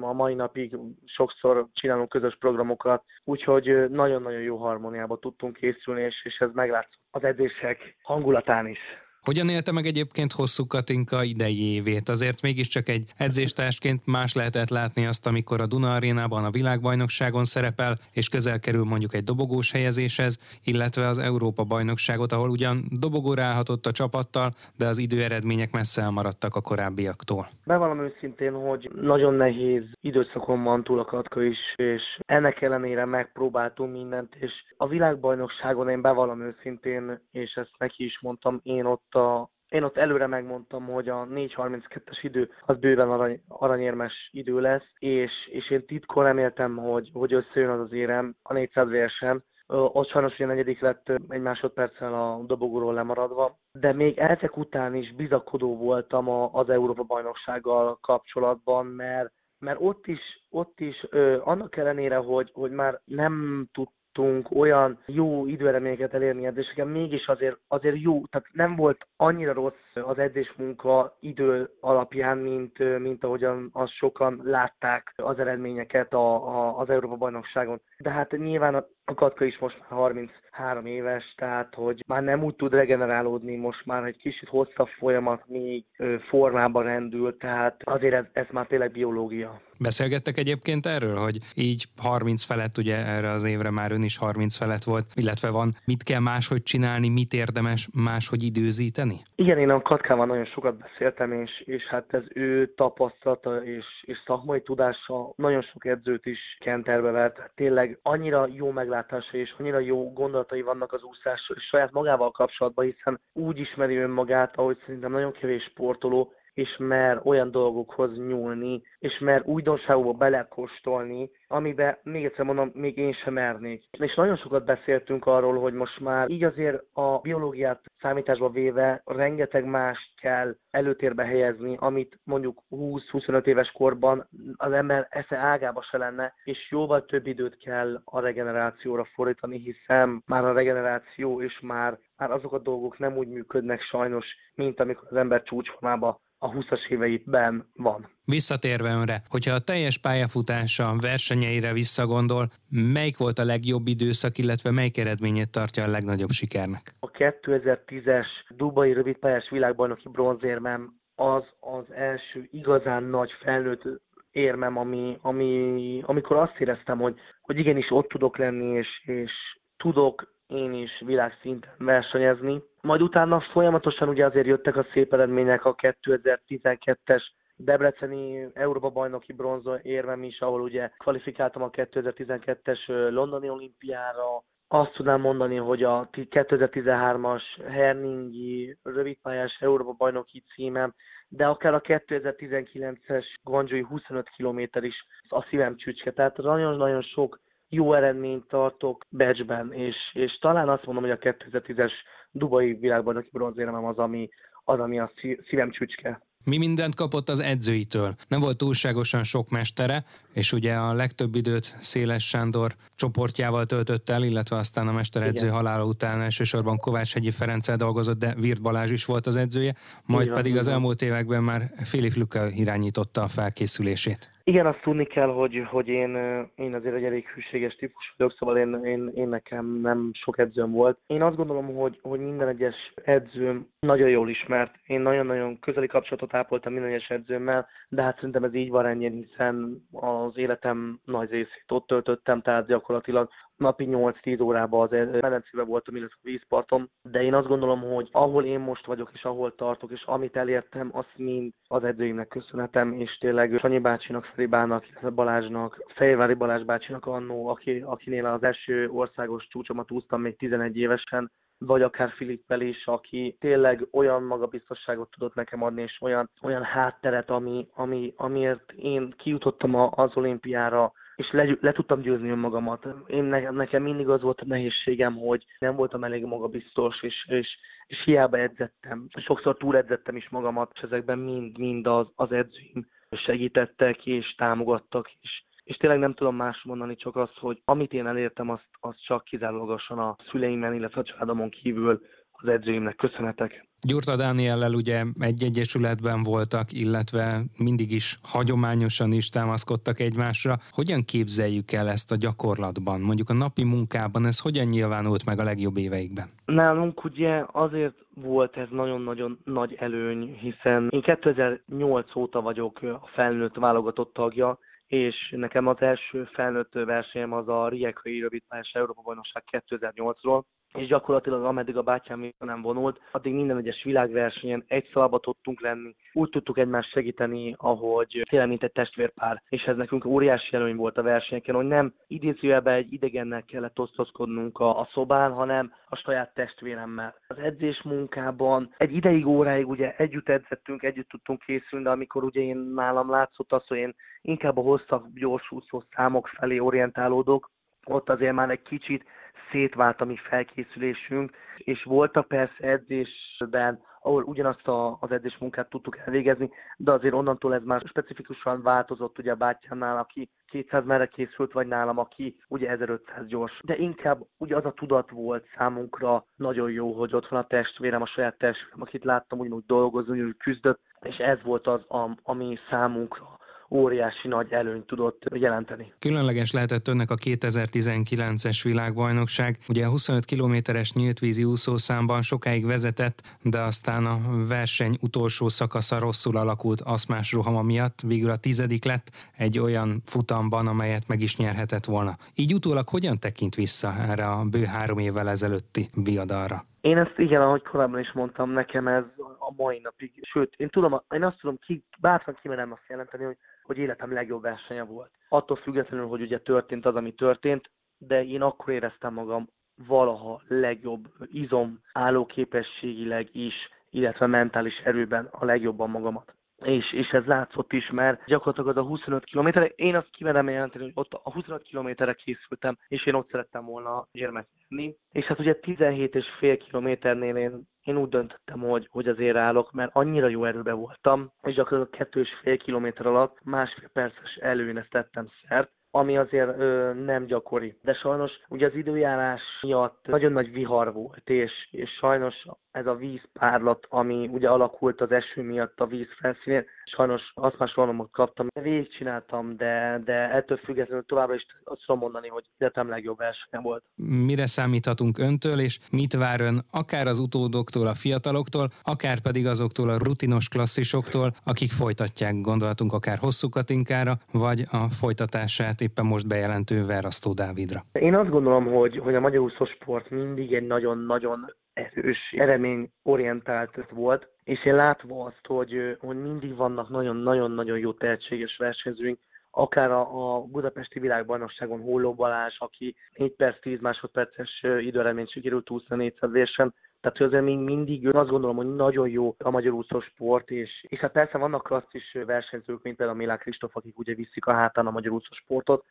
a 0.00 0.12
mai 0.12 0.34
napig 0.34 0.76
sokszor 1.04 1.66
csinálunk 1.72 2.08
közös 2.08 2.36
programokat, 2.38 3.04
úgyhogy 3.24 3.90
nagyon-nagyon 3.90 4.40
jó 4.40 4.56
harmóniába 4.56 5.18
tudtunk 5.18 5.56
készülni, 5.56 6.02
és, 6.02 6.24
és 6.24 6.38
ez 6.38 6.50
meglátszott 6.52 6.98
az 7.10 7.24
edzések 7.24 7.96
hangulatán 8.02 8.66
is. 8.66 8.78
Hogyan 9.24 9.48
élte 9.48 9.72
meg 9.72 9.86
egyébként 9.86 10.32
hosszú 10.32 10.66
Katinka 10.66 11.22
idei 11.22 11.74
évét? 11.74 12.08
Azért 12.08 12.42
mégiscsak 12.42 12.88
egy 12.88 13.04
edzéstársként 13.18 14.06
más 14.06 14.34
lehetett 14.34 14.68
látni 14.68 15.06
azt, 15.06 15.26
amikor 15.26 15.60
a 15.60 15.66
Duna 15.66 15.94
arénában 15.94 16.44
a 16.44 16.50
világbajnokságon 16.50 17.44
szerepel, 17.44 17.98
és 18.12 18.28
közel 18.28 18.58
kerül 18.60 18.84
mondjuk 18.84 19.14
egy 19.14 19.24
dobogós 19.24 19.72
helyezéshez, 19.72 20.60
illetve 20.64 21.06
az 21.06 21.18
Európa 21.18 21.64
bajnokságot, 21.64 22.32
ahol 22.32 22.50
ugyan 22.50 22.84
dobogóra 22.90 23.42
állhatott 23.42 23.86
a 23.86 23.92
csapattal, 23.92 24.50
de 24.76 24.86
az 24.86 24.98
időeredmények 24.98 25.72
messze 25.72 26.02
elmaradtak 26.02 26.54
a 26.54 26.60
korábbiaktól. 26.60 27.46
Bevallom 27.64 28.00
őszintén, 28.00 28.52
hogy 28.52 28.90
nagyon 29.00 29.34
nehéz 29.34 29.84
időszakon 30.00 30.62
van 30.62 30.84
túl 30.84 30.98
a 30.98 31.04
Katka 31.04 31.42
is, 31.42 31.58
és 31.76 32.02
ennek 32.26 32.62
ellenére 32.62 33.04
megpróbáltunk 33.04 33.92
mindent, 33.92 34.34
és 34.34 34.52
a 34.76 34.86
világbajnokságon 34.86 35.88
én 35.88 36.00
bevallom 36.00 36.42
őszintén, 36.42 37.20
és 37.32 37.54
ezt 37.54 37.74
neki 37.78 38.04
is 38.04 38.18
mondtam, 38.20 38.60
én 38.62 38.84
ott 38.84 39.09
a 39.14 39.50
én 39.70 39.82
ott 39.82 39.96
előre 39.96 40.26
megmondtam, 40.26 40.86
hogy 40.86 41.08
a 41.08 41.26
4.32-es 41.26 42.18
idő 42.22 42.50
az 42.66 42.78
bőven 42.78 43.10
arany, 43.10 43.42
aranyérmes 43.48 44.28
idő 44.32 44.60
lesz, 44.60 44.86
és, 44.98 45.32
és 45.50 45.70
én 45.70 45.86
titkon 45.86 46.24
reméltem, 46.24 46.76
hogy, 46.76 47.10
hogy 47.12 47.32
összejön 47.32 47.70
az 47.70 47.80
az 47.80 47.92
érem 47.92 48.34
a 48.42 48.52
400 48.52 48.88
versen. 48.88 49.44
Ott 49.66 50.08
sajnos 50.08 50.34
ugye 50.34 50.46
negyedik 50.46 50.80
lett 50.80 51.12
egy 51.28 51.40
másodperccel 51.40 52.14
a 52.14 52.42
dobogóról 52.46 52.94
lemaradva, 52.94 53.58
de 53.72 53.92
még 53.92 54.18
ezek 54.18 54.56
után 54.56 54.94
is 54.94 55.14
bizakodó 55.14 55.76
voltam 55.76 56.28
az 56.56 56.70
Európa 56.70 57.02
bajnoksággal 57.02 57.98
kapcsolatban, 58.00 58.86
mert 58.86 59.32
mert 59.58 59.78
ott 59.80 60.06
is, 60.06 60.20
ott 60.50 60.80
is 60.80 61.06
ö, 61.10 61.40
annak 61.44 61.76
ellenére, 61.76 62.16
hogy, 62.16 62.50
hogy 62.52 62.70
már 62.70 63.00
nem 63.04 63.66
tud 63.72 63.88
tudtunk 64.12 64.50
olyan 64.50 64.98
jó 65.06 65.46
időeleményeket 65.46 66.14
elérni 66.14 66.46
edzéseken, 66.46 66.88
mégis 66.88 67.26
azért, 67.26 67.56
azért 67.68 68.00
jó, 68.00 68.26
tehát 68.26 68.48
nem 68.52 68.76
volt 68.76 69.06
annyira 69.16 69.52
rossz 69.52 69.74
az 69.94 70.18
edzésmunka 70.18 71.16
idő 71.20 71.70
alapján, 71.80 72.38
mint, 72.38 72.98
mint 72.98 73.24
ahogyan 73.24 73.70
azt 73.72 73.92
sokan 73.92 74.40
látták 74.44 75.12
az 75.16 75.38
eredményeket 75.38 76.12
a, 76.12 76.48
a, 76.48 76.78
az 76.78 76.90
Európa-bajnokságon. 76.90 77.80
De 77.98 78.10
hát 78.10 78.30
nyilván 78.30 78.74
a, 78.74 78.86
Katka 79.14 79.44
is 79.44 79.58
most 79.58 79.78
már 79.78 79.88
33 79.88 80.86
éves, 80.86 81.34
tehát 81.36 81.74
hogy 81.74 82.04
már 82.06 82.22
nem 82.22 82.44
úgy 82.44 82.54
tud 82.54 82.72
regenerálódni, 82.72 83.56
most 83.56 83.86
már 83.86 84.04
egy 84.04 84.16
kicsit 84.16 84.48
hosszabb 84.48 84.88
folyamat, 84.98 85.42
még 85.46 85.84
formában 86.28 86.82
rendül, 86.82 87.36
tehát 87.36 87.80
azért 87.84 88.14
ez, 88.14 88.24
ez 88.32 88.46
már 88.50 88.66
tényleg 88.66 88.90
biológia. 88.90 89.60
Beszélgettek 89.78 90.38
egyébként 90.38 90.86
erről, 90.86 91.16
hogy 91.16 91.38
így 91.54 91.84
30 91.96 92.44
felett, 92.44 92.78
ugye 92.78 92.96
erre 93.06 93.30
az 93.30 93.44
évre 93.44 93.70
már 93.70 93.92
ön 93.92 94.02
is 94.02 94.16
30 94.16 94.56
felett 94.56 94.84
volt, 94.84 95.06
illetve 95.14 95.50
van, 95.50 95.76
mit 95.84 96.02
kell 96.02 96.20
máshogy 96.20 96.62
csinálni, 96.62 97.08
mit 97.08 97.32
érdemes 97.32 97.88
máshogy 97.92 98.42
időzíteni? 98.42 99.20
Igen, 99.34 99.58
én 99.58 99.70
a 99.70 99.82
Katkával 99.90 100.26
nagyon 100.26 100.44
sokat 100.44 100.76
beszéltem, 100.76 101.32
és, 101.32 101.62
és 101.64 101.84
hát 101.84 102.14
ez 102.14 102.22
ő 102.34 102.66
tapasztalata 102.74 103.64
és, 103.64 103.84
és 104.00 104.22
szakmai 104.26 104.62
tudása 104.62 105.32
nagyon 105.36 105.62
sok 105.62 105.84
edzőt 105.84 106.26
is 106.26 106.38
kenterbe 106.60 107.10
vett. 107.10 107.50
Tényleg 107.54 107.98
annyira 108.02 108.46
jó 108.52 108.70
meglátása 108.70 109.36
és 109.36 109.54
annyira 109.58 109.78
jó 109.78 110.12
gondolatai 110.12 110.62
vannak 110.62 110.92
az 110.92 111.02
úszásról 111.02 111.58
és 111.58 111.64
saját 111.64 111.92
magával 111.92 112.30
kapcsolatban, 112.30 112.84
hiszen 112.84 113.20
úgy 113.32 113.58
ismeri 113.58 113.96
önmagát, 113.96 114.56
ahogy 114.56 114.78
szerintem 114.86 115.10
nagyon 115.10 115.32
kevés 115.32 115.62
sportoló, 115.62 116.32
és 116.54 116.76
mer 116.78 117.20
olyan 117.24 117.50
dolgokhoz 117.50 118.16
nyúlni, 118.16 118.82
és 118.98 119.18
mer 119.18 119.42
újdonságokba 119.44 120.12
belekóstolni, 120.12 121.30
amiben 121.46 121.98
még 122.02 122.24
egyszer 122.24 122.44
mondom, 122.44 122.70
még 122.74 122.96
én 122.96 123.12
sem 123.12 123.32
mernék. 123.32 123.84
És 123.98 124.14
nagyon 124.14 124.36
sokat 124.36 124.64
beszéltünk 124.64 125.26
arról, 125.26 125.60
hogy 125.60 125.72
most 125.72 126.00
már 126.00 126.28
így 126.28 126.44
azért 126.44 126.82
a 126.92 127.18
biológiát 127.18 127.80
számításba 128.00 128.50
véve 128.50 129.02
rengeteg 129.04 129.64
mást 129.64 130.20
kell 130.20 130.56
előtérbe 130.70 131.24
helyezni, 131.24 131.76
amit 131.78 132.18
mondjuk 132.24 132.62
20-25 132.70 133.46
éves 133.46 133.70
korban 133.70 134.28
az 134.56 134.72
ember 134.72 135.06
esze 135.10 135.36
ágába 135.36 135.82
se 135.82 135.98
lenne, 135.98 136.34
és 136.44 136.70
jóval 136.70 137.04
több 137.04 137.26
időt 137.26 137.56
kell 137.56 138.00
a 138.04 138.20
regenerációra 138.20 139.04
fordítani, 139.04 139.58
hiszen 139.58 140.22
már 140.26 140.44
a 140.44 140.52
regeneráció 140.52 141.42
és 141.42 141.60
már, 141.60 141.98
már 142.16 142.30
azok 142.30 142.52
a 142.52 142.58
dolgok 142.58 142.98
nem 142.98 143.16
úgy 143.16 143.28
működnek 143.28 143.80
sajnos, 143.80 144.26
mint 144.54 144.80
amikor 144.80 145.06
az 145.10 145.16
ember 145.16 145.42
csúcsformában 145.42 146.18
a 146.42 146.50
20-as 146.50 146.88
éveiben 146.88 147.70
van. 147.74 148.08
Visszatérve 148.24 148.90
önre, 148.90 149.22
hogyha 149.28 149.54
a 149.54 149.58
teljes 149.58 149.98
pályafutása 149.98 150.96
versenyeire 151.00 151.72
visszagondol, 151.72 152.50
melyik 152.68 153.16
volt 153.16 153.38
a 153.38 153.44
legjobb 153.44 153.86
időszak, 153.86 154.38
illetve 154.38 154.70
melyik 154.70 154.98
eredményét 154.98 155.50
tartja 155.50 155.84
a 155.84 155.90
legnagyobb 155.90 156.30
sikernek? 156.30 156.94
A 157.00 157.10
2010-es 157.10 158.26
Dubai 158.48 158.92
rövidpályás 158.92 159.50
világbajnoki 159.50 160.08
bronzérmem 160.08 160.94
az 161.14 161.42
az 161.60 161.84
első 161.92 162.48
igazán 162.50 163.02
nagy 163.02 163.30
felnőtt 163.42 163.82
érmem, 164.30 164.76
ami, 164.76 165.18
ami, 165.22 166.02
amikor 166.06 166.36
azt 166.36 166.58
éreztem, 166.58 166.98
hogy, 166.98 167.14
hogy 167.40 167.58
igenis 167.58 167.90
ott 167.90 168.08
tudok 168.08 168.38
lenni, 168.38 168.76
és, 168.76 168.88
és 169.04 169.32
tudok 169.76 170.34
én 170.46 170.72
is 170.72 170.90
világszinten 171.04 171.74
versenyezni. 171.78 172.62
Majd 172.82 173.02
utána 173.02 173.40
folyamatosan 173.40 174.08
ugye 174.08 174.26
azért 174.26 174.46
jöttek 174.46 174.76
a 174.76 174.86
szép 174.92 175.12
eredmények, 175.12 175.64
a 175.64 175.74
2012-es 175.74 177.22
Debreceni 177.56 178.48
Európa 178.52 178.90
bajnoki 178.90 179.32
bronzon 179.32 179.78
érvem 179.82 180.22
is, 180.22 180.40
ahol 180.40 180.60
ugye 180.60 180.88
kvalifikáltam 180.98 181.62
a 181.62 181.70
2012-es 181.70 182.86
londoni 183.12 183.48
olimpiára. 183.48 184.42
Azt 184.68 184.92
tudnám 184.92 185.20
mondani, 185.20 185.56
hogy 185.56 185.82
a 185.82 186.08
2013-as 186.12 187.42
Herningi 187.68 188.78
rövidpályás 188.82 189.56
Európa 189.60 189.92
bajnoki 189.92 190.44
címem, 190.54 190.94
de 191.28 191.46
akár 191.46 191.74
a 191.74 191.80
2019-es 191.80 193.24
Guangzhou 193.42 193.84
25 193.84 194.28
km 194.36 194.58
is 194.80 195.06
a 195.28 195.42
szívem 195.42 195.76
csücske. 195.76 196.10
Tehát 196.10 196.36
nagyon-nagyon 196.36 197.02
sok 197.02 197.40
jó 197.70 197.94
eredményt 197.94 198.48
tartok 198.48 199.06
Becsben, 199.08 199.72
és, 199.72 199.96
és 200.12 200.38
talán 200.40 200.68
azt 200.68 200.84
mondom, 200.86 201.04
hogy 201.04 201.18
a 201.20 201.32
2010-es 201.32 201.92
Dubai 202.30 202.72
világbajnoki 202.72 203.28
bronzéremem 203.32 203.84
az, 203.84 203.98
ami, 203.98 204.28
az, 204.64 204.78
ami 204.78 204.98
a 204.98 205.10
szívem 205.48 205.70
csücske. 205.70 206.22
Mi 206.44 206.56
mindent 206.56 206.94
kapott 206.94 207.28
az 207.28 207.40
edzőitől? 207.40 208.14
Nem 208.28 208.40
volt 208.40 208.56
túlságosan 208.56 209.24
sok 209.24 209.50
mestere, 209.50 210.04
és 210.32 210.52
ugye 210.52 210.74
a 210.74 210.92
legtöbb 210.92 211.34
időt 211.34 211.76
Széles 211.80 212.28
Sándor 212.28 212.74
csoportjával 212.94 213.66
töltött 213.66 214.10
el, 214.10 214.22
illetve 214.22 214.56
aztán 214.56 214.88
a 214.88 214.92
mesteredző 214.92 215.46
Igen. 215.46 215.56
halála 215.56 215.84
után 215.84 216.20
elsősorban 216.20 216.76
Kovács 216.76 217.12
Hegyi 217.12 217.30
Ferenccel 217.30 217.76
dolgozott, 217.76 218.18
de 218.18 218.34
Virt 218.34 218.62
Balázs 218.62 218.90
is 218.90 219.04
volt 219.04 219.26
az 219.26 219.36
edzője, 219.36 219.74
majd 220.04 220.24
Igen, 220.24 220.36
pedig 220.36 220.56
az 220.56 220.68
elmúlt 220.68 221.02
években 221.02 221.42
már 221.42 221.70
Filip 221.84 222.14
Luka 222.14 222.48
irányította 222.48 223.22
a 223.22 223.28
felkészülését. 223.28 224.39
Igen, 224.44 224.66
azt 224.66 224.80
tudni 224.82 225.04
kell, 225.04 225.28
hogy, 225.28 225.62
hogy 225.70 225.88
én, 225.88 226.16
én 226.54 226.74
azért 226.74 226.94
egy 226.94 227.04
elég 227.04 227.28
hűséges 227.28 227.74
típus 227.74 228.14
vagyok, 228.16 228.32
szóval 228.38 228.56
én, 228.56 228.84
én, 228.84 229.10
én 229.14 229.28
nekem 229.28 229.66
nem 229.66 230.10
sok 230.12 230.38
edzőm 230.38 230.70
volt. 230.70 230.98
Én 231.06 231.22
azt 231.22 231.36
gondolom, 231.36 231.74
hogy, 231.74 231.98
hogy 232.02 232.20
minden 232.20 232.48
egyes 232.48 232.92
edzőm 233.04 233.68
nagyon 233.80 234.08
jól 234.08 234.28
ismert. 234.28 234.74
Én 234.86 235.00
nagyon-nagyon 235.00 235.58
közeli 235.58 235.86
kapcsolatot 235.86 236.34
ápoltam 236.34 236.72
minden 236.72 236.90
egyes 236.90 237.10
edzőmmel, 237.10 237.68
de 237.88 238.02
hát 238.02 238.14
szerintem 238.14 238.44
ez 238.44 238.54
így 238.54 238.70
van 238.70 238.86
ennyi, 238.86 239.10
hiszen 239.10 239.86
az 239.92 240.36
életem 240.36 241.00
nagy 241.04 241.30
részét 241.30 241.64
ott 241.68 241.86
töltöttem, 241.86 242.42
tehát 242.42 242.66
gyakorlatilag 242.66 243.28
napi 243.60 243.86
8-10 243.90 244.42
órában 244.42 244.80
az 244.80 244.90
medencében 245.20 245.66
voltam, 245.66 245.96
illetve 245.96 246.16
vízparton, 246.22 246.90
de 247.02 247.22
én 247.22 247.34
azt 247.34 247.46
gondolom, 247.46 247.80
hogy 247.80 248.08
ahol 248.12 248.44
én 248.44 248.60
most 248.60 248.86
vagyok, 248.86 249.10
és 249.12 249.24
ahol 249.24 249.54
tartok, 249.54 249.90
és 249.90 250.02
amit 250.06 250.36
elértem, 250.36 250.90
azt 250.92 251.12
mind 251.16 251.52
az 251.66 251.84
edzőimnek 251.84 252.28
köszönhetem, 252.28 252.92
és 252.92 253.18
tényleg 253.18 253.58
Sanyi 253.58 253.78
bácsinak, 253.78 254.30
Szeribának, 254.34 254.88
illetve 254.88 255.10
Balázsnak, 255.10 255.84
Fejvári 255.94 256.34
Balázs 256.34 256.62
bácsinak 256.62 257.06
annó, 257.06 257.48
aki, 257.48 257.82
akinél 257.86 258.26
az 258.26 258.42
első 258.42 258.88
országos 258.88 259.46
csúcsomat 259.48 259.90
úsztam 259.90 260.20
még 260.20 260.36
11 260.36 260.76
évesen, 260.76 261.30
vagy 261.58 261.82
akár 261.82 262.10
Filippel 262.10 262.60
is, 262.60 262.86
aki 262.86 263.36
tényleg 263.40 263.86
olyan 263.92 264.22
magabiztosságot 264.22 265.10
tudott 265.10 265.34
nekem 265.34 265.62
adni, 265.62 265.82
és 265.82 265.98
olyan, 266.00 266.30
olyan 266.42 266.62
hátteret, 266.62 267.30
ami, 267.30 267.68
ami, 267.74 268.12
amiért 268.16 268.72
én 268.72 269.14
kijutottam 269.16 269.74
az 269.74 270.10
olimpiára, 270.14 270.92
és 271.20 271.30
le, 271.30 271.56
le 271.60 271.72
tudtam 271.72 272.00
győzni 272.00 272.30
önmagamat. 272.30 272.86
Én 273.06 273.24
ne, 273.24 273.50
nekem 273.50 273.82
mindig 273.82 274.08
az 274.08 274.20
volt 274.20 274.40
a 274.40 274.46
nehézségem, 274.46 275.16
hogy 275.16 275.44
nem 275.58 275.74
voltam 275.74 276.04
elég 276.04 276.24
magabiztos, 276.24 277.02
és, 277.02 277.26
és, 277.28 277.48
és 277.86 278.02
hiába 278.04 278.38
edzettem. 278.38 279.06
Sokszor 279.24 279.56
túledzettem 279.56 280.16
is 280.16 280.28
magamat, 280.28 280.70
és 280.74 280.80
ezekben 280.80 281.18
mind-mind 281.18 281.86
az, 281.86 282.06
az 282.14 282.32
edzőim 282.32 282.86
segítettek, 283.10 284.06
és 284.06 284.34
támogattak, 284.34 285.10
és, 285.20 285.42
és 285.64 285.76
tényleg 285.76 285.98
nem 285.98 286.14
tudom 286.14 286.36
más 286.36 286.62
mondani, 286.62 286.96
csak 286.96 287.16
azt, 287.16 287.38
hogy 287.38 287.60
amit 287.64 287.92
én 287.92 288.06
elértem, 288.06 288.50
azt, 288.50 288.68
azt 288.80 289.04
csak 289.04 289.24
kizárólagosan 289.24 289.98
a 289.98 290.16
szüleimen, 290.30 290.74
illetve 290.74 291.00
a 291.00 291.04
családomon 291.04 291.50
kívül 291.50 292.00
az 292.42 292.48
edzőimnek 292.48 292.96
köszönhetek. 292.96 293.68
Gyurta 293.82 294.16
Dániellel 294.16 294.72
ugye 294.72 295.04
egy 295.18 295.42
egyesületben 295.42 296.22
voltak, 296.22 296.72
illetve 296.72 297.42
mindig 297.56 297.92
is 297.92 298.18
hagyományosan 298.22 299.12
is 299.12 299.28
támaszkodtak 299.28 300.00
egymásra. 300.00 300.54
Hogyan 300.70 301.04
képzeljük 301.04 301.72
el 301.72 301.88
ezt 301.88 302.12
a 302.12 302.16
gyakorlatban? 302.16 303.00
Mondjuk 303.00 303.30
a 303.30 303.34
napi 303.34 303.64
munkában 303.64 304.26
ez 304.26 304.40
hogyan 304.40 304.66
nyilvánult 304.66 305.24
meg 305.24 305.38
a 305.38 305.44
legjobb 305.44 305.76
éveikben? 305.76 306.26
Nálunk 306.44 307.04
ugye 307.04 307.44
azért 307.52 307.94
volt 308.14 308.56
ez 308.56 308.68
nagyon-nagyon 308.70 309.38
nagy 309.44 309.74
előny, 309.78 310.38
hiszen 310.40 310.88
én 310.90 311.00
2008 311.00 312.16
óta 312.16 312.40
vagyok 312.40 312.82
a 312.82 313.08
felnőtt 313.14 313.54
válogatott 313.54 314.12
tagja, 314.12 314.58
és 314.90 315.34
nekem 315.36 315.66
az 315.66 315.80
első 315.80 316.24
felnőtt 316.24 316.72
versenyem 316.72 317.32
az 317.32 317.48
a 317.48 317.68
Riekai 317.68 318.20
rövidpályás 318.20 318.70
Európa 318.72 319.02
Bajnokság 319.02 319.44
2008-ról, 319.50 320.42
és 320.72 320.86
gyakorlatilag 320.86 321.44
ameddig 321.44 321.76
a 321.76 321.82
bátyám 321.82 322.32
nem 322.38 322.62
vonult, 322.62 323.00
addig 323.12 323.34
minden 323.34 323.56
egyes 323.56 323.82
világversenyen 323.84 324.64
egy 324.68 324.88
szalba 324.92 325.18
tudtunk 325.18 325.60
lenni, 325.60 325.94
úgy 326.12 326.30
tudtuk 326.30 326.58
egymást 326.58 326.90
segíteni, 326.90 327.54
ahogy 327.58 328.26
tényleg 328.28 328.48
mint 328.48 328.62
egy 328.62 328.72
testvérpár, 328.72 329.42
és 329.48 329.62
ez 329.62 329.76
nekünk 329.76 330.04
óriási 330.04 330.56
előny 330.56 330.76
volt 330.76 330.98
a 330.98 331.02
versenyeken, 331.02 331.54
hogy 331.54 331.66
nem 331.66 331.94
idézőjelben 332.06 332.74
egy 332.74 332.92
idegennek 332.92 333.44
kellett 333.44 333.78
osztozkodnunk 333.78 334.58
a, 334.58 334.80
a 334.80 334.88
szobán, 334.92 335.32
hanem 335.32 335.72
a 335.88 335.96
saját 335.96 336.34
testvéremmel. 336.34 337.14
Az 337.26 337.38
edzés 337.38 337.82
munkában 337.82 338.74
egy 338.76 338.94
ideig, 338.94 339.26
óráig 339.26 339.68
ugye 339.68 339.94
együtt 339.96 340.28
edzettünk, 340.28 340.82
együtt 340.82 341.08
tudtunk 341.08 341.42
készülni, 341.42 341.84
de 341.84 341.90
amikor 341.90 342.24
ugye 342.24 342.40
én 342.40 342.56
nálam 342.56 343.10
látszott 343.10 343.52
az, 343.52 343.66
hogy 343.66 343.78
én 343.78 343.94
inkább 344.22 344.56
a 344.56 344.62
hosszabb, 344.80 345.14
gyorsúszó 345.14 345.82
számok 345.94 346.28
felé 346.28 346.58
orientálódok, 346.58 347.50
ott 347.86 348.08
azért 348.08 348.34
már 348.34 348.50
egy 348.50 348.62
kicsit 348.62 349.04
szétvált 349.50 350.00
a 350.00 350.04
mi 350.04 350.16
felkészülésünk, 350.16 351.30
és 351.56 351.82
voltak 351.82 352.28
persze 352.28 352.66
edzésben, 352.66 353.82
ahol 354.02 354.22
ugyanazt 354.22 354.68
a, 354.68 354.96
az 355.00 355.10
edzés 355.12 355.38
munkát 355.38 355.68
tudtuk 355.68 355.98
elvégezni, 355.98 356.50
de 356.76 356.92
azért 356.92 357.14
onnantól 357.14 357.54
ez 357.54 357.62
már 357.64 357.82
specifikusan 357.86 358.62
változott 358.62 359.18
ugye 359.18 359.32
a 359.32 359.34
bátyámnál, 359.34 359.98
aki 359.98 360.30
200 360.46 360.84
merre 360.84 361.06
készült, 361.06 361.52
vagy 361.52 361.66
nálam, 361.66 361.98
aki 361.98 362.36
ugye 362.48 362.68
1500 362.70 363.26
gyors. 363.26 363.60
De 363.64 363.76
inkább 363.76 364.20
ugye 364.38 364.56
az 364.56 364.64
a 364.64 364.72
tudat 364.72 365.10
volt 365.10 365.46
számunkra 365.56 366.24
nagyon 366.36 366.70
jó, 366.70 366.92
hogy 366.92 367.14
ott 367.14 367.28
van 367.28 367.40
a 367.40 367.46
testvérem, 367.46 368.02
a 368.02 368.06
saját 368.06 368.38
testvérem, 368.38 368.82
akit 368.82 369.04
láttam 369.04 369.38
ugyanúgy 369.38 369.64
dolgozni, 369.66 370.12
ugyanúgy 370.12 370.36
küzdött, 370.36 370.80
és 371.00 371.16
ez 371.16 371.42
volt 371.42 371.66
az, 371.66 371.84
ami 372.22 372.58
számunkra 372.70 373.38
óriási 373.70 374.28
nagy 374.28 374.52
előnyt 374.52 374.86
tudott 374.86 375.22
jelenteni. 375.34 375.92
Különleges 375.98 376.52
lehetett 376.52 376.88
önnek 376.88 377.10
a 377.10 377.14
2019-es 377.14 378.60
világbajnokság. 378.62 379.58
Ugye 379.68 379.86
a 379.86 379.90
25 379.90 380.24
kilométeres 380.24 380.92
nyíltvízi 380.92 381.44
úszószámban 381.44 382.22
sokáig 382.22 382.66
vezetett, 382.66 383.22
de 383.42 383.60
aztán 383.60 384.06
a 384.06 384.18
verseny 384.48 384.98
utolsó 385.00 385.48
szakasza 385.48 385.98
rosszul 385.98 386.36
alakult 386.36 386.80
aszmás 386.80 387.32
rohama 387.32 387.62
miatt. 387.62 388.00
Végül 388.00 388.30
a 388.30 388.36
tizedik 388.36 388.84
lett 388.84 389.10
egy 389.36 389.58
olyan 389.58 390.02
futamban, 390.06 390.66
amelyet 390.66 391.08
meg 391.08 391.20
is 391.20 391.36
nyerhetett 391.36 391.84
volna. 391.84 392.16
Így 392.34 392.54
utólag 392.54 392.88
hogyan 392.88 393.18
tekint 393.18 393.54
vissza 393.54 393.94
erre 394.08 394.26
a 394.26 394.44
bő 394.44 394.64
három 394.64 394.98
évvel 394.98 395.28
ezelőtti 395.28 395.90
viadalra? 395.94 396.64
Én 396.80 396.98
ezt 396.98 397.18
igen, 397.18 397.42
ahogy 397.42 397.62
korábban 397.62 398.00
is 398.00 398.12
mondtam, 398.12 398.50
nekem 398.50 398.88
ez 398.88 399.04
a 399.38 399.52
mai 399.56 399.78
napig, 399.82 400.12
sőt, 400.22 400.54
én 400.56 400.68
tudom, 400.68 401.02
én 401.10 401.24
azt 401.24 401.38
tudom, 401.40 401.58
ki, 401.58 401.84
bátran 402.00 402.38
kimerem 402.42 402.72
azt 402.72 402.88
jelenteni, 402.88 403.24
hogy 403.24 403.36
hogy 403.70 403.78
életem 403.78 404.12
legjobb 404.12 404.42
versenye 404.42 404.82
volt. 404.82 405.10
Attól 405.28 405.56
függetlenül, 405.56 406.06
hogy 406.06 406.20
ugye 406.20 406.38
történt 406.38 406.86
az, 406.86 406.94
ami 406.94 407.12
történt, 407.14 407.70
de 407.98 408.24
én 408.24 408.42
akkor 408.42 408.74
éreztem 408.74 409.12
magam 409.12 409.48
valaha 409.86 410.42
legjobb 410.48 411.08
izom 411.24 411.80
állóképességileg 411.92 413.28
is, 413.32 413.54
illetve 413.90 414.26
mentális 414.26 414.78
erőben 414.78 415.28
a 415.30 415.44
legjobban 415.44 415.90
magamat 415.90 416.34
és, 416.64 416.92
és 416.92 417.08
ez 417.08 417.24
látszott 417.24 417.72
is, 417.72 417.90
mert 417.90 418.24
gyakorlatilag 418.26 418.68
az 418.68 418.84
a 418.84 418.88
25 418.88 419.24
km, 419.24 419.48
én 419.76 419.96
azt 419.96 420.10
kimerem 420.10 420.48
jelenteni, 420.48 420.84
hogy 420.84 420.92
ott 420.94 421.12
a 421.12 421.30
25 421.30 421.62
kilométerre 421.62 422.14
készültem, 422.14 422.78
és 422.88 423.06
én 423.06 423.14
ott 423.14 423.30
szerettem 423.30 423.64
volna 423.64 424.06
érmet 424.12 424.48
nyerni. 424.68 424.96
És 425.12 425.24
hát 425.24 425.38
ugye 425.38 425.54
17 425.54 426.14
és 426.14 426.26
fél 426.38 426.56
kilométernél 426.56 427.36
én, 427.36 427.68
én 427.82 427.96
úgy 427.96 428.08
döntöttem, 428.08 428.60
hogy, 428.60 428.88
hogy 428.90 429.08
azért 429.08 429.36
állok, 429.36 429.72
mert 429.72 429.90
annyira 429.94 430.28
jó 430.28 430.44
erőben 430.44 430.78
voltam, 430.78 431.32
és 431.42 431.54
gyakorlatilag 431.54 431.98
kettő 431.98 432.20
és 432.20 432.30
fél 432.42 432.56
kilométer 432.56 433.06
alatt 433.06 433.38
másfél 433.42 433.88
perces 433.92 434.34
előnyre 434.34 434.86
tettem 434.90 435.28
szert, 435.48 435.70
ami 435.90 436.16
azért 436.16 436.58
ö, 436.58 436.92
nem 436.94 437.24
gyakori. 437.24 437.78
De 437.82 437.94
sajnos 437.94 438.32
ugye 438.48 438.66
az 438.66 438.74
időjárás 438.74 439.42
miatt 439.62 440.06
nagyon 440.06 440.32
nagy 440.32 440.52
vihar 440.52 440.92
volt, 440.92 441.28
és, 441.28 441.52
és 441.70 441.90
sajnos 441.90 442.34
ez 442.70 442.86
a 442.86 442.94
vízpárlat, 442.94 443.86
ami 443.88 444.28
ugye 444.32 444.48
alakult 444.48 445.00
az 445.00 445.10
eső 445.10 445.42
miatt 445.42 445.80
a 445.80 445.86
víz 445.86 446.06
felszínén, 446.20 446.64
sajnos 446.84 447.22
azt 447.34 447.58
más 447.58 447.74
valomot 447.74 448.10
kaptam. 448.10 448.46
Végigcsináltam, 448.62 449.56
de, 449.56 450.00
de 450.04 450.12
ettől 450.12 450.56
függetlenül 450.56 451.04
továbbra 451.06 451.34
is 451.34 451.46
azt 451.64 451.80
tudom 451.86 452.00
mondani, 452.00 452.28
hogy 452.28 452.44
életem 452.58 452.88
legjobb 452.88 453.18
versenye 453.18 453.62
volt. 453.62 453.84
Mire 454.26 454.46
számíthatunk 454.46 455.18
öntől, 455.18 455.60
és 455.60 455.78
mit 455.90 456.12
vár 456.12 456.40
ön 456.40 456.64
akár 456.70 457.06
az 457.06 457.18
utódoktól, 457.18 457.86
a 457.86 457.94
fiataloktól, 457.94 458.68
akár 458.82 459.20
pedig 459.20 459.46
azoktól 459.46 459.88
a 459.88 459.98
rutinos 459.98 460.48
klasszisoktól, 460.48 461.32
akik 461.44 461.70
folytatják, 461.70 462.40
gondolatunk 462.40 462.92
akár 462.92 463.18
hosszú 463.18 463.48
Katinkára, 463.48 464.18
vagy 464.32 464.60
a 464.70 464.90
folytatását 464.90 465.79
éppen 465.80 466.06
most 466.06 466.28
bejelentő 466.28 466.86
Verasztó 466.86 467.32
Dávidra? 467.32 467.80
Én 467.92 468.14
azt 468.14 468.30
gondolom, 468.30 468.66
hogy, 468.66 468.98
hogy 468.98 469.14
a 469.14 469.20
magyar 469.20 469.52
sport 469.78 470.10
mindig 470.10 470.52
egy 470.52 470.66
nagyon-nagyon 470.66 471.54
erős, 471.72 472.34
eredményorientált 472.36 473.90
volt, 473.90 474.28
és 474.44 474.64
én 474.64 474.74
látva 474.74 475.24
azt, 475.24 475.46
hogy, 475.46 475.96
hogy 476.00 476.22
mindig 476.22 476.56
vannak 476.56 476.88
nagyon-nagyon-nagyon 476.88 477.78
jó 477.78 477.92
tehetséges 477.92 478.56
versenyzőink, 478.56 479.18
akár 479.50 479.90
a, 479.90 480.34
a 480.34 480.40
budapesti 480.40 480.98
világbajnokságon 480.98 481.80
Holló 481.80 482.14
Balázs, 482.14 482.54
aki 482.58 482.96
4 483.16 483.32
perc 483.32 483.60
10 483.60 483.80
másodperces 483.80 484.64
időreményt 484.80 485.30
sikerült 485.30 485.70
úszni 485.70 485.94
a 485.94 485.98
400 485.98 486.30
vérsen, 486.30 486.74
tehát 487.00 487.20
azért 487.20 487.44
még 487.44 487.58
mindig 487.58 488.14
azt 488.14 488.30
gondolom, 488.30 488.56
hogy 488.56 488.74
nagyon 488.74 489.08
jó 489.08 489.34
a 489.38 489.50
magyar 489.50 489.72
úszó 489.72 490.00
sport, 490.00 490.50
és, 490.50 490.84
és 490.88 490.98
hát 490.98 491.12
persze 491.12 491.38
vannak 491.38 491.70
azt 491.70 491.94
is 491.94 492.16
versenyzők, 492.26 492.82
mint 492.82 492.96
például 492.96 493.18
Milák 493.18 493.40
Kristóf, 493.40 493.76
akik 493.76 493.98
ugye 493.98 494.14
viszik 494.14 494.46
a 494.46 494.52
hátán 494.52 494.86
a 494.86 494.90
magyar 494.90 495.12
úszó 495.12 495.32
sportot, 495.32 495.84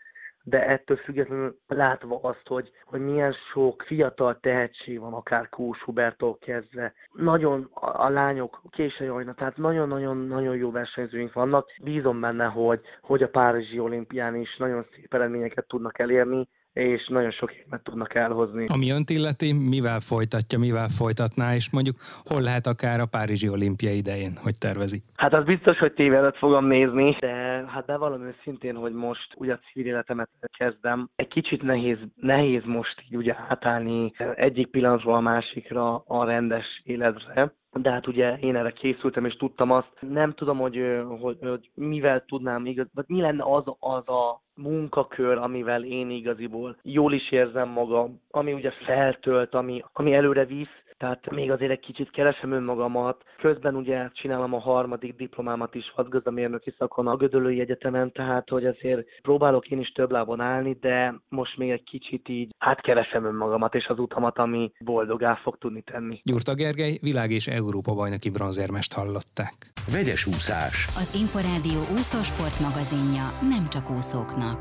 de 0.44 0.68
ettől 0.68 0.98
függetlenül 0.98 1.58
látva 1.68 2.20
azt, 2.22 2.48
hogy, 2.48 2.72
hogy 2.86 3.02
milyen 3.02 3.36
sok 3.52 3.84
fiatal 3.88 4.40
tehetség 4.40 5.00
van, 5.00 5.14
akár 5.14 5.50
Kós 5.50 5.82
Hubertól 5.82 6.38
kezdve, 6.38 6.94
nagyon 7.12 7.70
a, 7.74 8.06
a 8.06 8.10
lányok 8.10 8.62
késői 8.70 9.08
Ajna, 9.08 9.34
tehát 9.34 9.58
nagyon-nagyon-nagyon 9.58 10.56
jó 10.56 10.72
versenyzőink 10.72 11.34
vannak. 11.34 11.68
Bízom 11.84 12.20
benne, 12.20 12.46
hogy, 12.46 12.82
hogy 13.02 13.24
a 13.24 13.30
Párizsi 13.30 13.80
olimpián 13.80 14.36
is 14.36 14.58
nagyon 14.58 14.86
szép 14.96 15.14
eredményeket 15.14 15.68
tudnak 15.68 16.00
elérni, 16.00 16.48
és 16.74 17.08
nagyon 17.08 17.32
sok 17.32 17.54
érmet 17.54 17.84
tudnak 17.84 18.16
elhozni. 18.16 18.66
Ami 18.68 18.92
önt 18.92 19.10
illeti, 19.10 19.54
mivel 19.54 20.00
folytatja, 20.00 20.60
mivel 20.60 20.88
folytatná, 20.88 21.56
és 21.56 21.72
mondjuk 21.72 21.96
hol 22.24 22.42
lehet 22.42 22.68
akár 22.68 23.00
a 23.00 23.06
Párizsi 23.06 23.50
olimpia 23.50 23.92
idején, 23.92 24.34
hogy 24.44 24.58
tervezi? 24.58 25.04
Hát 25.16 25.34
az 25.34 25.44
biztos, 25.44 25.78
hogy 25.78 25.94
tévé 25.94 26.16
előtt 26.16 26.38
fogom 26.38 26.66
nézni, 26.66 27.18
de 27.20 27.30
hát 27.68 27.86
bevallom 27.86 28.22
őszintén, 28.22 28.76
hogy 28.76 28.94
most 28.94 29.34
ugye 29.36 29.54
a 29.54 29.60
civil 29.72 29.92
életemet 29.92 30.30
kezdem. 30.58 31.10
Egy 31.16 31.28
kicsit 31.28 31.62
nehéz, 31.62 31.98
nehéz 32.16 32.64
most 32.66 33.04
így 33.10 33.16
ugye 33.16 33.36
átállni 33.48 34.12
egyik 34.36 34.68
pillanatról 34.68 35.16
a 35.16 35.20
másikra 35.20 36.04
a 36.08 36.26
rendes 36.26 36.82
életre 36.84 37.54
de 37.72 37.92
hát 37.92 38.08
ugye 38.08 38.38
én 38.38 38.56
erre 38.56 38.72
készültem, 38.72 39.26
és 39.26 39.36
tudtam 39.36 39.72
azt. 39.72 39.92
Nem 40.00 40.34
tudom, 40.34 40.58
hogy, 40.58 40.80
hogy, 41.20 41.38
hogy 41.42 41.70
mivel 41.74 42.24
tudnám 42.28 42.66
igaz, 42.66 42.88
vagy 42.94 43.06
mi 43.08 43.22
lenne 43.22 43.44
az, 43.44 43.64
az 43.80 44.08
a 44.08 44.42
munkakör, 44.62 45.38
amivel 45.38 45.84
én 45.84 46.10
igaziból 46.10 46.76
jól 46.84 47.14
is 47.14 47.32
érzem 47.32 47.70
magam, 47.70 48.22
ami 48.32 48.54
ugye 48.54 48.72
feltölt, 48.72 49.54
ami, 49.54 49.84
ami 49.94 50.14
előre 50.14 50.46
visz, 50.46 50.84
tehát 51.00 51.32
még 51.32 51.52
azért 51.52 51.72
egy 51.72 51.80
kicsit 51.80 52.12
keresem 52.12 52.52
önmagamat. 52.52 53.24
Közben 53.38 53.76
ugye 53.76 54.10
csinálom 54.14 54.54
a 54.54 54.60
harmadik 54.60 55.16
diplomámat 55.16 55.76
is 55.76 55.94
vadgazdamérnöki 55.96 56.74
szakon 56.78 57.08
a 57.08 57.16
Gödöllői 57.16 57.60
Egyetemen, 57.60 58.12
tehát 58.12 58.50
hogy 58.50 58.66
azért 58.66 59.06
próbálok 59.22 59.68
én 59.68 59.80
is 59.80 59.92
több 59.92 60.12
lábon 60.12 60.40
állni, 60.40 60.78
de 60.82 61.16
most 61.30 61.58
még 61.58 61.70
egy 61.70 61.84
kicsit 61.84 62.30
így 62.30 62.56
átkeresem 62.58 63.26
önmagamat 63.26 63.76
és 63.76 63.86
az 63.86 64.00
utamat, 64.00 64.38
ami 64.38 64.72
boldogá 64.80 65.36
fog 65.36 65.58
tudni 65.58 65.82
tenni. 65.82 66.22
Gyurta 66.24 66.54
Gergely, 66.54 66.98
világ 67.02 67.32
és 67.32 67.48
Európa 67.48 67.94
bajnoki 67.94 68.30
bronzérmest 68.30 68.94
hallották. 68.94 69.56
Vegyes 69.92 70.26
úszás. 70.26 70.86
Az 70.86 71.16
Inforádió 71.22 71.80
úszósport 71.98 72.60
magazinja 72.60 73.26
nem 73.54 73.64
csak 73.70 73.90
úszóknak. 73.98 74.60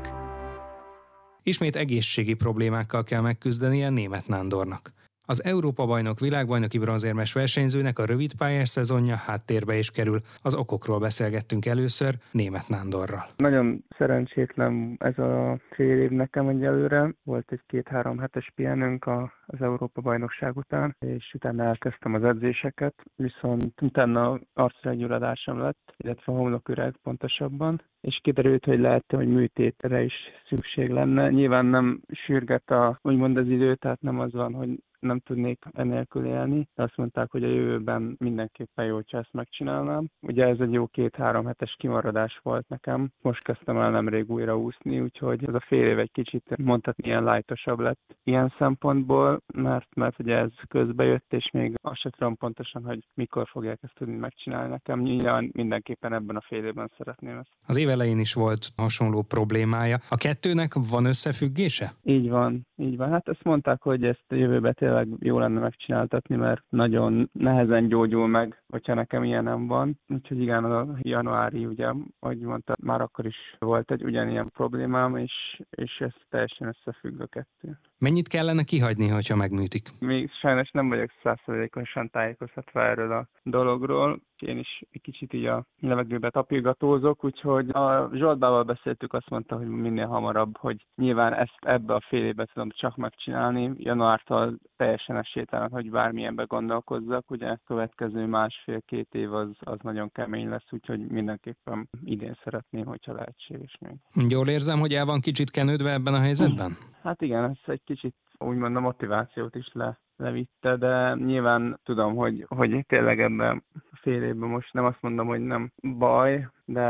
Ismét 1.43 1.75
egészségi 1.75 2.33
problémákkal 2.33 3.03
kell 3.03 3.21
megküzdenie 3.21 3.89
német 3.89 4.27
Nándornak. 4.27 4.97
Az 5.33 5.43
Európa-bajnok 5.45 6.19
világbajnoki 6.19 6.79
bronzérmes 6.79 7.33
versenyzőnek 7.33 7.99
a 7.99 8.05
rövid 8.05 8.33
pályás 8.37 8.69
szezonja 8.69 9.15
háttérbe 9.15 9.75
is 9.77 9.91
kerül. 9.91 10.19
Az 10.41 10.55
okokról 10.55 10.99
beszélgettünk 10.99 11.65
először 11.65 12.13
német 12.31 12.67
Nándorral. 12.67 13.25
Nagyon 13.37 13.83
szerencsétlen 13.97 14.95
ez 14.99 15.17
a 15.17 15.59
fél 15.71 16.01
év 16.01 16.09
nekem 16.09 16.47
egyelőre. 16.47 17.13
Volt 17.23 17.51
egy 17.51 17.61
két-három 17.67 18.17
hetes 18.19 18.51
pihenőnk 18.55 19.07
az 19.45 19.61
Európa-bajnokság 19.61 20.57
után, 20.57 20.95
és 20.99 21.33
utána 21.33 21.63
elkezdtem 21.63 22.13
az 22.13 22.23
edzéseket, 22.23 22.95
viszont 23.15 23.81
utána 23.81 24.39
arcregyuladásom 24.53 25.59
lett, 25.59 25.93
illetve 25.97 26.33
homloküreg 26.33 26.95
pontosabban, 27.03 27.81
és 28.01 28.19
kiderült, 28.23 28.65
hogy 28.65 28.79
lehet, 28.79 29.05
hogy 29.15 29.27
műtétre 29.27 30.03
is 30.03 30.13
szükség 30.47 30.89
lenne. 30.89 31.29
Nyilván 31.29 31.65
nem 31.65 32.01
sürget 32.25 32.69
a, 32.69 32.99
úgymond 33.01 33.37
az 33.37 33.47
idő, 33.47 33.75
tehát 33.75 34.01
nem 34.01 34.19
az 34.19 34.33
van, 34.33 34.53
hogy 34.53 34.79
nem 34.99 35.19
tudnék 35.19 35.63
enélkül 35.71 36.25
élni, 36.25 36.67
de 36.75 36.83
azt 36.83 36.97
mondták, 36.97 37.31
hogy 37.31 37.43
a 37.43 37.47
jövőben 37.47 38.15
mindenképpen 38.19 38.85
jó, 38.85 38.95
hogyha 38.95 39.17
ezt 39.17 39.33
megcsinálnám. 39.33 40.09
Ugye 40.21 40.45
ez 40.45 40.59
egy 40.59 40.73
jó 40.73 40.87
két-három 40.87 41.45
hetes 41.45 41.75
kimaradás 41.77 42.39
volt 42.43 42.67
nekem. 42.67 43.09
Most 43.21 43.43
kezdtem 43.43 43.77
el 43.77 43.91
nemrég 43.91 44.31
újra 44.31 44.57
úszni, 44.57 44.99
úgyhogy 44.99 45.47
ez 45.47 45.53
a 45.53 45.63
fél 45.67 45.87
év 45.87 45.99
egy 45.99 46.11
kicsit 46.11 46.57
mondhatni 46.57 47.07
ilyen 47.07 47.23
lájtosabb 47.23 47.79
lett 47.79 48.17
ilyen 48.23 48.53
szempontból, 48.57 49.41
mert, 49.53 49.95
mert 49.95 50.19
ugye 50.19 50.35
ez 50.35 50.51
közbe 50.67 51.03
jött, 51.03 51.33
és 51.33 51.49
még 51.51 51.75
azt 51.81 51.99
sem 51.99 52.11
tudom 52.11 52.35
pontosan, 52.35 52.83
hogy 52.83 52.99
mikor 53.13 53.47
fogják 53.47 53.79
ezt 53.81 53.93
tudni 53.95 54.15
megcsinálni 54.15 54.69
nekem. 54.69 54.99
Nyilván 54.99 55.49
mindenképpen 55.53 56.13
ebben 56.13 56.35
a 56.35 56.41
fél 56.47 56.65
évben 56.65 56.91
szeretném 56.97 57.37
ezt. 57.37 57.49
Az 57.65 57.77
év 57.77 57.89
elején 57.89 58.19
is 58.19 58.33
volt 58.33 58.67
hasonló 58.75 59.21
problémája. 59.21 59.97
A 60.09 60.15
kettőnek 60.15 60.73
van 60.91 61.05
összefüggése? 61.05 61.91
Így 62.03 62.29
van, 62.29 62.67
így 62.75 62.97
van. 62.97 63.09
Hát 63.09 63.27
ezt 63.27 63.43
mondták, 63.43 63.81
hogy 63.81 64.03
ezt 64.03 64.25
a 64.27 64.35
jövőbe 64.35 64.73
tényleg 64.89 65.07
jó 65.19 65.39
lenne 65.39 65.59
megcsináltatni, 65.59 66.35
mert 66.35 66.63
nagyon 66.69 67.29
nehezen 67.33 67.87
gyógyul 67.87 68.27
meg, 68.27 68.63
hogyha 68.67 68.93
nekem 68.93 69.23
ilyen 69.23 69.43
nem 69.43 69.67
van. 69.67 69.99
Úgyhogy 70.07 70.41
igen, 70.41 70.63
a 70.63 70.87
januári, 71.01 71.65
ugye, 71.65 71.91
ahogy 72.19 72.39
mondta, 72.39 72.75
már 72.81 73.01
akkor 73.01 73.25
is 73.25 73.55
volt 73.59 73.91
egy 73.91 74.03
ugyanilyen 74.03 74.49
problémám, 74.49 75.15
és, 75.15 75.61
és 75.69 75.99
ez 75.99 76.13
teljesen 76.29 76.67
összefügg 76.67 77.21
a 77.21 77.25
kettő. 77.25 77.79
Mennyit 77.99 78.27
kellene 78.27 78.63
kihagyni, 78.63 79.07
hogyha 79.07 79.35
megműtik? 79.35 79.89
Még 79.99 80.31
sajnos 80.31 80.71
nem 80.71 80.89
vagyok 80.89 81.09
százszerzékosan 81.23 82.09
tájékoztatva 82.09 82.83
erről 82.83 83.11
a 83.11 83.27
dologról. 83.43 84.21
Én 84.39 84.57
is 84.57 84.83
egy 84.91 85.01
kicsit 85.01 85.33
így 85.33 85.45
a 85.45 85.65
levegőbe 85.79 86.29
tapilgatózok, 86.29 87.23
úgyhogy 87.23 87.69
a 87.69 88.09
Zsoltbával 88.13 88.63
beszéltük, 88.63 89.13
azt 89.13 89.29
mondta, 89.29 89.55
hogy 89.57 89.67
minél 89.67 90.07
hamarabb, 90.07 90.57
hogy 90.57 90.85
nyilván 90.95 91.33
ezt 91.33 91.57
ebbe 91.59 91.93
a 91.93 92.05
fél 92.07 92.25
évbe 92.25 92.45
tudom 92.53 92.69
csak 92.69 92.95
megcsinálni. 92.95 93.71
Januártól 93.77 94.59
teljesen 94.77 95.17
esélytelen, 95.17 95.69
hogy 95.71 95.89
bármilyenbe 95.89 96.43
gondolkozzak. 96.43 97.31
Ugye 97.31 97.57
következő 97.65 98.25
másfél-két 98.25 99.07
év 99.11 99.33
az, 99.33 99.49
az 99.59 99.77
nagyon 99.81 100.11
kemény 100.11 100.49
lesz, 100.49 100.67
úgyhogy 100.71 101.07
mindenképpen 101.07 101.89
idén 102.03 102.37
szeretném, 102.43 102.85
hogyha 102.85 103.13
lehetséges 103.13 103.77
még. 103.79 104.29
Jól 104.31 104.47
érzem, 104.47 104.79
hogy 104.79 104.93
el 104.93 105.05
van 105.05 105.19
kicsit 105.19 105.51
kenődve 105.51 105.91
ebben 105.91 106.13
a 106.13 106.19
helyzetben? 106.19 106.77
Hát 107.03 107.21
igen, 107.21 107.43
ez 107.43 107.73
egy 107.73 107.81
kicsit 107.89 108.15
úgymond 108.37 108.75
a 108.75 108.79
motivációt 108.79 109.55
is 109.55 109.69
le, 109.73 109.99
levitte, 110.17 110.75
de 110.75 111.13
nyilván 111.13 111.79
tudom, 111.83 112.15
hogy, 112.15 112.45
hogy 112.47 112.85
tényleg 112.87 113.19
ebben 113.21 113.63
fél 114.01 114.23
évben 114.23 114.49
most 114.49 114.73
nem 114.73 114.85
azt 114.85 115.01
mondom, 115.01 115.27
hogy 115.27 115.39
nem 115.39 115.71
baj, 115.97 116.47
de 116.65 116.83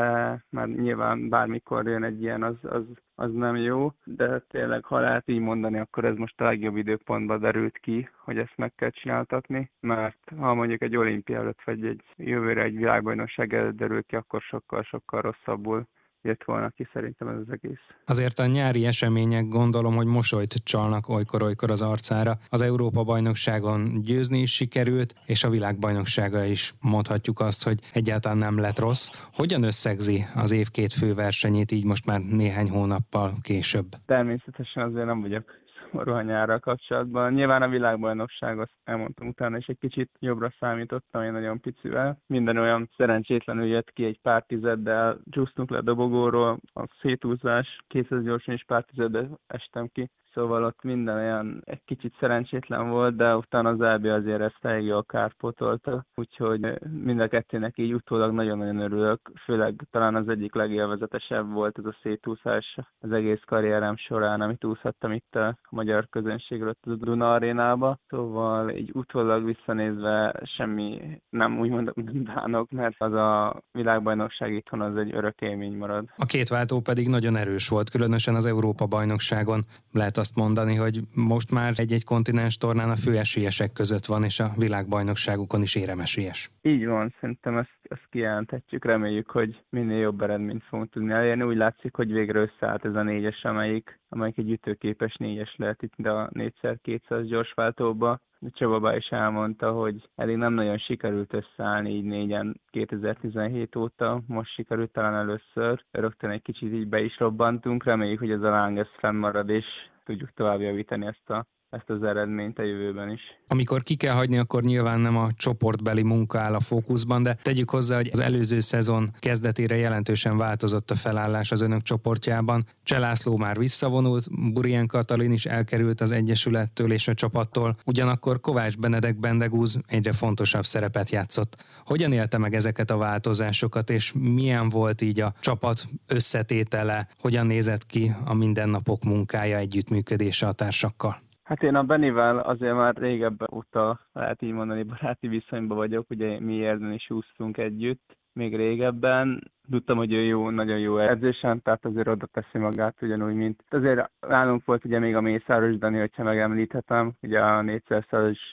már 0.50 0.68
nyilván 0.68 1.30
bármikor 1.30 1.88
jön 1.88 2.04
egy 2.04 2.22
ilyen, 2.22 2.44
az, 2.44 2.56
az, 2.62 2.84
az 3.16 3.32
nem 3.34 3.56
jó, 3.56 3.92
de 4.04 4.40
tényleg, 4.40 4.84
ha 4.86 5.00
lehet 5.00 5.30
így 5.30 5.40
mondani, 5.40 5.80
akkor 5.80 6.06
ez 6.06 6.16
most 6.16 6.42
a 6.42 6.44
legjobb 6.44 6.78
időpontban 6.78 7.40
derült 7.40 7.78
ki, 7.78 8.10
hogy 8.24 8.38
ezt 8.38 8.58
meg 8.58 8.76
kell 8.76 8.90
csináltatni, 8.90 9.72
mert 9.80 10.32
ha 10.38 10.54
mondjuk 10.54 10.82
egy 10.82 10.96
olimpia 10.96 11.38
előtt, 11.38 11.62
vagy 11.66 11.86
egy 11.86 12.02
jövőre 12.16 12.64
egy 12.64 12.78
világbajnokság 12.78 13.54
előtt 13.54 13.76
derül 13.76 14.04
ki, 14.04 14.16
akkor 14.16 14.42
sokkal-sokkal 14.42 15.22
rosszabbul 15.22 15.88
jött 16.22 16.44
volna 16.44 16.70
ki 16.70 16.88
szerintem 16.94 17.28
ez 17.28 17.38
az 17.48 17.54
egész. 17.54 17.80
Azért 18.06 18.40
a 18.40 18.46
nyári 18.46 18.86
események 18.86 19.48
gondolom, 19.48 19.96
hogy 19.96 20.06
mosolyt 20.06 20.54
csalnak 20.64 21.10
olykor-olykor 21.10 21.72
az 21.72 21.82
arcára. 21.82 22.38
Az 22.50 22.62
Európa-bajnokságon 22.62 24.02
győzni 24.02 24.40
is 24.40 24.54
sikerült, 24.54 25.14
és 25.26 25.44
a 25.44 25.50
világbajnoksága 25.50 26.44
is 26.44 26.74
mondhatjuk 26.82 27.40
azt, 27.40 27.64
hogy 27.64 27.80
egyáltalán 27.94 28.38
nem 28.38 28.60
lett 28.60 28.80
rossz. 28.80 29.10
Hogyan 29.34 29.64
összegzi 29.64 30.26
az 30.36 30.52
év 30.52 30.70
két 30.70 30.94
főversenyét 30.94 31.72
így 31.72 31.86
most 31.86 32.06
már 32.06 32.22
néhány 32.22 32.70
hónappal 32.70 33.34
később? 33.42 33.86
Természetesen 34.06 34.84
azért 34.84 35.06
nem 35.06 35.22
vagyok 35.22 35.60
a 35.92 36.22
nyárral 36.22 36.60
kapcsolatban. 36.60 37.34
Nyilván 37.34 37.62
a 37.62 37.68
világbajnokság, 37.68 38.60
azt 38.60 38.74
elmondtam 38.84 39.28
utána, 39.28 39.58
és 39.58 39.68
egy 39.68 39.78
kicsit 39.80 40.10
jobbra 40.20 40.54
számítottam, 40.60 41.24
én 41.24 41.32
nagyon 41.32 41.60
picivel. 41.60 42.22
Minden 42.28 42.58
olyan 42.58 42.90
szerencsétlenül 42.98 43.66
jött 43.66 43.92
ki 43.92 44.04
egy 44.04 44.20
pár 44.22 44.44
tizeddel, 44.48 45.20
csúsztunk 45.30 45.70
le 45.70 45.78
a 45.78 45.82
dobogóról, 45.82 46.60
a 46.74 46.84
szétúzás, 47.02 47.78
készhez 47.88 48.24
gyorsan 48.24 48.54
is 48.54 48.64
pár 48.64 48.84
tizeddel 48.84 49.40
estem 49.48 49.88
ki 49.94 50.10
szóval 50.34 50.64
ott 50.64 50.84
minden 50.84 51.16
olyan 51.16 51.62
egy 51.66 51.82
kicsit 51.86 52.16
szerencsétlen 52.20 52.90
volt, 52.90 53.16
de 53.16 53.36
utána 53.36 53.70
az 53.70 53.82
EB 53.82 54.06
azért 54.06 54.42
ezt 54.42 54.58
elég 54.62 54.86
jól 54.86 55.04
kárpotolta, 55.04 56.06
úgyhogy 56.16 56.80
mind 57.04 57.20
a 57.20 57.28
kettőnek 57.28 57.78
így 57.78 57.94
utólag 57.94 58.34
nagyon-nagyon 58.34 58.80
örülök, 58.80 59.32
főleg 59.46 59.88
talán 59.92 60.16
az 60.16 60.30
egyik 60.30 60.54
legélvezetesebb 60.56 61.52
volt 61.52 61.78
ez 61.78 61.86
a 61.86 61.98
szétúszás 62.02 62.78
az 63.00 63.12
egész 63.12 63.42
karrierem 63.46 63.98
során, 63.98 64.42
amit 64.42 64.66
úszhattam 64.66 65.12
itt 65.12 65.36
a 65.36 65.58
magyar 65.70 66.08
közönség 66.10 66.62
előtt 66.62 66.86
a 66.86 66.96
Duna 66.96 67.34
arénába, 67.34 67.98
szóval 68.08 68.70
így 68.70 68.92
utólag 68.94 69.46
visszanézve 69.46 70.42
semmi 70.44 71.22
nem 71.30 71.60
úgymond 71.60 71.94
bánok, 72.34 72.72
mert 72.72 72.96
az 72.98 73.14
a 73.14 73.62
világbajnokság 73.72 74.54
itthon 74.54 74.82
az 74.82 74.96
egy 74.96 75.14
örök 75.14 75.42
élmény 75.42 75.78
marad. 75.78 76.06
A 76.18 76.26
két 76.26 76.48
váltó 76.48 76.80
pedig 76.80 77.08
nagyon 77.08 77.36
erős 77.36 77.68
volt, 77.68 77.90
különösen 77.90 78.36
az 78.36 78.46
Európa 78.46 78.86
bajnokságon 78.86 79.66
lehet 79.92 80.18
azt 80.20 80.36
mondani, 80.36 80.76
hogy 80.76 81.00
most 81.14 81.52
már 81.52 81.74
egy-egy 81.76 82.04
kontinens 82.04 82.58
tornán 82.58 82.90
a 82.90 82.96
főesélyesek 82.96 83.72
között 83.72 84.06
van, 84.06 84.24
és 84.24 84.40
a 84.40 84.52
világbajnokságukon 84.58 85.62
is 85.62 85.76
éremesélyes. 85.76 86.52
Így 86.62 86.86
van, 86.86 87.14
szerintem 87.20 87.58
ezt, 87.58 87.80
ezt 87.82 88.08
kijelenthetjük, 88.10 88.86
reméljük, 88.86 89.30
hogy 89.30 89.62
minél 89.70 89.98
jobb 89.98 90.22
eredményt 90.22 90.64
fogunk 90.64 90.90
tudni 90.90 91.12
elérni. 91.12 91.44
Úgy 91.44 91.58
látszik, 91.58 91.96
hogy 91.96 92.12
végre 92.12 92.40
összeállt 92.40 92.86
ez 92.86 92.96
a 92.96 93.04
négyes, 93.04 93.44
amelyik, 93.44 94.00
amelyik 94.10 94.38
egy 94.38 94.52
ütőképes 94.52 95.16
négyes 95.16 95.56
lehet 95.58 95.82
itt 95.82 96.06
a 96.06 96.30
4x200 96.34 97.26
gyorsváltóba. 97.28 98.20
Csaba 98.52 98.96
is 98.96 99.08
elmondta, 99.08 99.72
hogy 99.72 100.10
eddig 100.16 100.36
nem 100.36 100.54
nagyon 100.54 100.78
sikerült 100.78 101.34
összeállni 101.34 101.90
így 101.90 102.04
négyen 102.04 102.62
2017 102.70 103.76
óta, 103.76 104.22
most 104.28 104.54
sikerült 104.54 104.92
talán 104.92 105.14
először. 105.14 105.84
Rögtön 105.92 106.30
egy 106.30 106.42
kicsit 106.42 106.74
így 106.74 106.88
be 106.88 107.02
is 107.02 107.18
robbantunk, 107.18 107.84
reméljük, 107.84 108.20
hogy 108.20 108.32
ez 108.32 108.42
a 108.42 108.50
láng 108.50 108.78
ez 108.78 108.88
fennmarad, 108.98 109.50
és 109.50 109.66
tudjuk 110.10 110.34
tovább 110.34 110.62
javítani 110.62 111.06
ezt 111.06 111.30
a 111.30 111.46
ezt 111.70 111.90
az 111.90 112.04
eredményt 112.04 112.60
a 112.60 112.64
jövőben 112.64 113.12
is. 113.12 113.22
Amikor 113.48 113.84
ki 113.84 113.96
kell 113.96 114.14
hagyni, 114.14 114.38
akkor 114.38 114.64
nyilván 114.64 115.00
nem 115.00 115.18
a 115.18 115.32
csoportbeli 115.32 116.02
munka 116.02 116.40
áll 116.40 116.54
a 116.54 116.60
fókuszban, 116.60 117.24
de 117.24 117.34
tegyük 117.34 117.70
hozzá, 117.70 117.96
hogy 117.96 118.10
az 118.14 118.20
előző 118.20 118.60
szezon 118.60 119.12
kezdetére 119.20 119.76
jelentősen 119.76 120.38
változott 120.38 120.92
a 120.92 120.96
felállás 120.96 121.52
az 121.52 121.62
önök 121.62 121.82
csoportjában. 121.82 122.66
Cselászló 122.84 123.38
már 123.38 123.58
visszavonult, 123.58 124.54
Burien 124.54 124.88
Katalin 124.88 125.32
is 125.32 125.46
elkerült 125.46 126.02
az 126.02 126.12
Egyesülettől 126.12 126.92
és 126.92 127.08
a 127.08 127.14
csapattól, 127.14 127.78
ugyanakkor 127.86 128.40
Kovács 128.40 128.78
Benedek 128.78 129.20
Bendegúz 129.20 129.80
egyre 129.88 130.12
fontosabb 130.12 130.66
szerepet 130.66 131.10
játszott. 131.10 131.64
Hogyan 131.86 132.12
élte 132.12 132.38
meg 132.38 132.54
ezeket 132.54 132.92
a 132.92 132.98
változásokat, 132.98 133.90
és 133.90 134.14
milyen 134.16 134.70
volt 134.70 135.02
így 135.02 135.20
a 135.20 135.34
csapat 135.40 135.88
összetétele, 136.08 137.08
hogyan 137.20 137.46
nézett 137.46 137.86
ki 137.86 138.16
a 138.26 138.34
mindennapok 138.34 139.04
munkája, 139.04 139.58
együttműködése 139.58 140.48
a 140.48 140.52
társakkal? 140.52 141.28
Hát 141.50 141.64
én 141.64 141.76
a 141.76 141.84
Benivel 141.84 142.40
azért 142.40 142.74
már 142.74 142.96
régebb 142.96 143.54
óta, 143.54 144.00
lehet 144.14 144.42
így 144.42 144.52
mondani, 144.52 144.84
baráti 144.84 145.28
viszonyban 145.28 145.78
vagyok, 145.78 146.10
ugye 146.10 146.40
mi 146.40 146.54
érden 146.54 146.94
is 146.94 147.10
úsztunk 147.10 147.58
együtt, 147.58 148.18
még 148.34 148.56
régebben, 148.56 149.52
tudtam, 149.70 149.98
hogy 149.98 150.14
ő 150.14 150.22
jó, 150.24 150.50
nagyon 150.50 150.80
jó 150.80 150.98
edzésen, 150.98 151.62
tehát 151.62 151.86
azért 151.86 152.08
oda 152.08 152.26
teszi 152.26 152.58
magát 152.58 152.96
ugyanúgy, 153.02 153.34
mint 153.34 153.64
azért 153.70 154.10
nálunk 154.28 154.66
volt 154.66 154.86
ugye 154.86 155.00
még 155.00 155.16
a 155.16 155.22
Mészáros 155.22 155.78
Dani, 155.78 156.00
hogyha 156.00 156.24
megemlíthetem, 156.24 157.12
ugye 157.22 157.40
a 157.40 157.62
400 157.62 158.06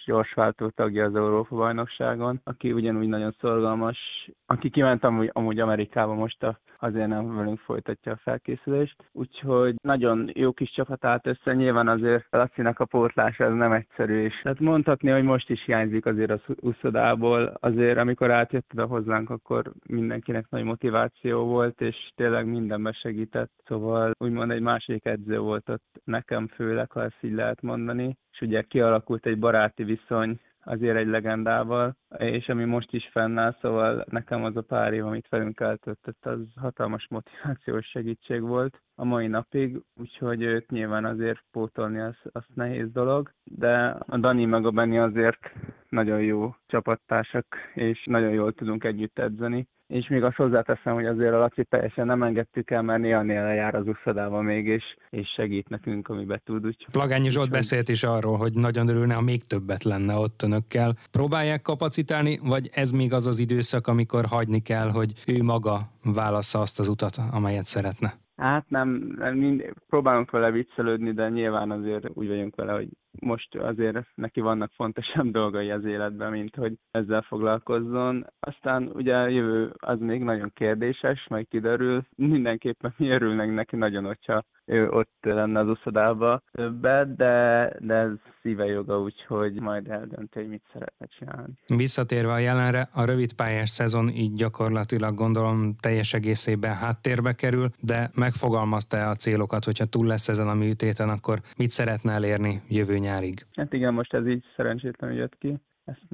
gyorsváltó 0.07 0.69
tagja 0.69 1.05
az 1.05 1.15
Európa 1.17 1.57
bajnokságon, 1.57 2.41
aki 2.45 2.73
ugyanúgy 2.73 3.09
nagyon 3.09 3.35
szorgalmas, 3.41 3.99
aki 4.47 4.71
kiment 4.71 5.05
amúgy, 5.05 5.31
amúgy 5.33 5.61
Amerikába 5.61 6.15
most 6.15 6.43
a, 6.43 6.59
azért 6.79 7.09
nem 7.09 7.37
velünk 7.37 7.59
folytatja 7.59 8.13
a 8.13 8.21
felkészülést, 8.23 8.97
úgyhogy 9.13 9.75
nagyon 9.83 10.31
jó 10.35 10.53
kis 10.53 10.71
csapat 10.71 11.05
állt 11.05 11.27
össze, 11.27 11.55
nyilván 11.55 11.89
azért 11.89 12.27
Lacinak 12.31 12.81
a 12.81 12.85
pótlása 12.85 13.45
ez 13.45 13.53
nem 13.53 13.73
egyszerű, 13.73 14.23
és 14.23 14.41
tehát 14.43 14.61
mondhatni, 14.61 15.11
hogy 15.11 15.23
most 15.23 15.51
is 15.51 15.65
hiányzik 15.65 16.07
azért 16.07 16.31
az 16.31 16.41
úszodából, 16.61 17.57
azért 17.61 17.99
amikor 17.99 18.31
átjött 18.31 18.71
oda 18.73 18.87
hozzánk, 18.87 19.31
akkor 19.31 19.73
mindenkinek 19.87 20.47
nagy 20.51 20.63
motiváció 20.65 21.06
motiváció 21.07 21.45
volt, 21.45 21.81
és 21.81 22.11
tényleg 22.15 22.47
mindenben 22.47 22.93
segített. 22.93 23.51
Szóval 23.67 24.13
úgymond 24.19 24.51
egy 24.51 24.61
másik 24.61 25.05
edző 25.05 25.39
volt 25.39 25.69
ott 25.69 26.01
nekem 26.05 26.47
főleg, 26.47 26.91
ha 26.91 27.03
ezt 27.03 27.19
így 27.21 27.33
lehet 27.33 27.63
mondani. 27.63 28.17
És 28.33 28.41
ugye 28.41 28.63
kialakult 28.63 29.27
egy 29.27 29.39
baráti 29.39 29.85
viszony 29.85 30.41
azért 30.67 30.97
egy 30.97 31.07
legendával, 31.07 31.97
és 32.19 32.49
ami 32.49 32.65
most 32.65 32.93
is 32.93 33.09
fennáll, 33.13 33.57
szóval 33.61 34.05
nekem 34.11 34.45
az 34.45 34.57
a 34.57 34.61
pár 34.61 34.93
év, 34.93 35.07
amit 35.07 35.29
velünk 35.29 35.61
eltöltött, 35.61 36.27
az 36.27 36.39
hatalmas 36.57 37.07
motivációs 37.11 37.87
segítség 37.87 38.41
volt 38.41 38.81
a 38.95 39.05
mai 39.05 39.27
napig, 39.27 39.81
úgyhogy 40.01 40.43
őt 40.43 40.71
nyilván 40.71 41.05
azért 41.05 41.45
pótolni 41.51 41.99
az, 42.01 42.17
az 42.33 42.45
nehéz 42.55 42.93
dolog, 42.93 43.31
de 43.45 43.97
a 44.07 44.19
Dani 44.19 44.45
meg 44.45 44.67
a 44.67 44.71
Benni 44.71 44.99
azért 44.99 45.53
nagyon 45.89 46.21
jó 46.21 46.55
csapattársak, 46.67 47.47
és 47.75 48.05
nagyon 48.05 48.33
jól 48.33 48.53
tudunk 48.53 48.85
együtt 48.85 49.19
edzeni, 49.19 49.69
és 49.87 50.09
még 50.09 50.23
azt 50.23 50.37
hozzáteszem, 50.37 50.95
hogy 50.95 51.07
azért 51.07 51.33
a 51.33 51.39
Laci 51.39 51.65
teljesen 51.65 52.07
nem 52.07 52.23
engedtük 52.23 52.71
el, 52.71 52.83
mert 52.83 53.01
néha-néha 53.01 53.53
jár 53.53 53.75
az 53.75 53.87
uszodával 53.87 54.43
még, 54.43 54.67
és, 54.67 54.85
és 55.11 55.29
segít 55.37 55.69
nekünk, 55.69 56.09
amiben 56.09 56.41
tud. 56.45 56.67
Úgy. 56.67 56.87
Plagányi 56.93 57.31
Zsolt 57.31 57.51
beszélt 57.51 57.89
is 57.89 58.03
arról, 58.03 58.37
hogy 58.37 58.53
nagyon 58.55 58.89
örülne, 58.89 59.15
ha 59.15 59.21
még 59.21 59.43
többet 59.43 59.83
lenne 59.83 60.15
ott 60.15 60.43
önökkel. 60.43 60.95
Próbálják 61.11 61.63
kapacitálni, 61.63 62.39
vagy 62.43 62.71
ez 62.73 62.91
még 62.91 63.13
az 63.13 63.27
az 63.27 63.39
időszak, 63.39 63.87
amikor 63.87 64.25
hagyni 64.25 64.61
kell, 64.61 64.91
hogy 64.91 65.13
ő 65.27 65.43
maga 65.43 65.81
válassza 66.05 66.59
azt 66.59 66.79
az 66.79 66.89
utat, 66.89 67.17
amelyet 67.33 67.65
szeretne? 67.65 68.13
Hát 68.37 68.65
nem, 68.69 69.15
nem 69.19 69.35
mind, 69.35 69.73
próbálunk 69.89 70.31
vele 70.31 70.51
viccelődni, 70.51 71.13
de 71.13 71.29
nyilván 71.29 71.71
azért 71.71 72.09
úgy 72.15 72.29
vagyunk 72.29 72.55
vele, 72.55 72.73
hogy 72.73 72.89
most 73.21 73.55
azért 73.55 74.07
neki 74.15 74.41
vannak 74.41 74.71
fontosabb 74.75 75.31
dolgai 75.31 75.71
az 75.71 75.85
életben, 75.85 76.31
mint 76.31 76.55
hogy 76.55 76.79
ezzel 76.91 77.23
foglalkozzon. 77.23 78.27
Aztán 78.41 78.91
ugye 78.95 79.17
a 79.17 79.29
jövő 79.29 79.73
az 79.77 79.99
még 80.01 80.23
nagyon 80.23 80.51
kérdéses, 80.55 81.27
majd 81.29 81.49
kiderül. 81.49 82.07
Mindenképpen 82.17 82.95
mi 82.97 83.09
örülnek 83.09 83.53
neki 83.53 83.77
nagyon, 83.77 84.05
hogyha 84.05 84.45
ő 84.65 84.89
ott 84.89 85.19
lenne 85.21 85.61
az 85.61 85.69
uszodába 85.69 86.43
többet, 86.53 87.17
de, 87.17 87.73
de 87.81 87.95
ez 87.95 88.11
szíve 88.43 88.65
joga, 88.65 89.01
úgyhogy 89.01 89.61
majd 89.61 89.89
eldönti, 89.89 90.39
hogy 90.39 90.49
mit 90.49 90.63
szeretne 90.73 91.07
csinálni. 91.19 91.53
Visszatérve 91.67 92.33
a 92.33 92.39
jelenre, 92.39 92.89
a 92.93 93.05
rövid 93.05 93.33
pályás 93.33 93.71
szezon 93.71 94.09
így 94.09 94.35
gyakorlatilag 94.35 95.15
gondolom 95.15 95.77
teljes 95.81 96.15
egészében 96.15 96.75
háttérbe 96.75 97.33
kerül, 97.33 97.69
de 97.81 98.11
megfogalmazta 98.15 99.09
a 99.09 99.15
célokat, 99.15 99.65
hogyha 99.65 99.85
túl 99.85 100.07
lesz 100.07 100.29
ezen 100.29 100.49
a 100.49 100.55
műtéten, 100.55 101.09
akkor 101.09 101.39
mit 101.57 101.71
szeretne 101.71 102.13
elérni 102.13 102.63
jövő 102.69 102.99
nyárig? 103.07 103.47
Hát 103.53 103.73
igen, 103.73 103.95
most 103.95 104.15
ez 104.15 104.27
így 104.27 104.45
szerencsétlenül 104.57 105.17
jött 105.17 105.39
ki 105.39 105.59
ezt, 105.85 106.13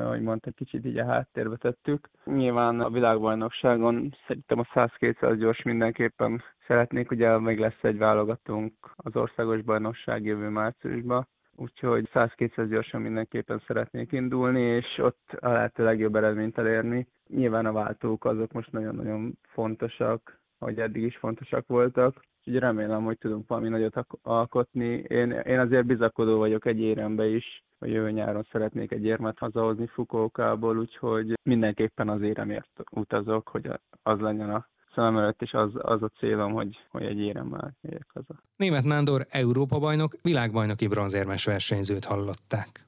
ahogy 0.00 0.22
mondta, 0.22 0.50
kicsit 0.50 0.84
így 0.84 0.98
a 0.98 1.04
háttérbe 1.04 1.56
tettük. 1.56 2.08
Nyilván 2.24 2.80
a 2.80 2.90
világbajnokságon 2.90 4.14
szerintem 4.26 4.58
a 4.58 4.64
100-200 4.74 5.36
gyors 5.38 5.62
mindenképpen 5.62 6.42
szeretnék, 6.66 7.10
ugye 7.10 7.38
még 7.38 7.58
lesz 7.58 7.82
egy 7.82 7.98
válogatónk 7.98 8.72
az 8.96 9.16
országos 9.16 9.62
bajnokság 9.62 10.24
jövő 10.24 10.48
márciusban, 10.48 11.28
úgyhogy 11.56 12.08
100-200 12.14 12.66
gyorsan 12.70 13.00
mindenképpen 13.00 13.62
szeretnék 13.66 14.12
indulni, 14.12 14.60
és 14.60 14.98
ott 14.98 15.36
a 15.40 15.48
lehető 15.48 15.84
legjobb 15.84 16.16
eredményt 16.16 16.58
elérni. 16.58 17.06
Nyilván 17.28 17.66
a 17.66 17.72
váltók 17.72 18.24
azok 18.24 18.52
most 18.52 18.72
nagyon-nagyon 18.72 19.38
fontosak, 19.42 20.40
hogy 20.58 20.78
eddig 20.78 21.02
is 21.02 21.16
fontosak 21.16 21.66
voltak, 21.66 22.20
úgyhogy 22.44 22.62
remélem, 22.62 23.04
hogy 23.04 23.18
tudunk 23.18 23.48
valami 23.48 23.68
nagyot 23.68 24.06
alkotni. 24.22 25.04
Én, 25.08 25.30
én 25.30 25.58
azért 25.58 25.86
bizakodó 25.86 26.36
vagyok 26.38 26.66
egy 26.66 26.80
érembe 26.80 27.26
is, 27.26 27.64
hogy 27.78 27.90
jövő 27.90 28.10
nyáron 28.10 28.46
szeretnék 28.52 28.92
egy 28.92 29.04
érmet 29.04 29.38
hazahozni 29.38 29.86
Fukókából, 29.86 30.78
úgyhogy 30.78 31.38
mindenképpen 31.42 32.08
az 32.08 32.22
éremért 32.22 32.70
utazok, 32.90 33.48
hogy 33.48 33.70
az 34.02 34.20
legyen 34.20 34.50
a 34.50 34.68
szemem 34.94 35.18
előtt, 35.18 35.42
és 35.42 35.52
az, 35.52 35.70
az 35.74 36.02
a 36.02 36.10
célom, 36.18 36.52
hogy, 36.52 36.78
hogy 36.90 37.02
egy 37.02 37.18
éremmel 37.18 37.76
érjek 37.80 38.06
haza. 38.14 38.42
Német 38.56 38.84
Nándor 38.84 39.26
Európa 39.30 39.78
bajnok, 39.78 40.12
világbajnoki 40.22 40.88
bronzérmes 40.88 41.44
versenyzőt 41.44 42.04
hallották. 42.04 42.86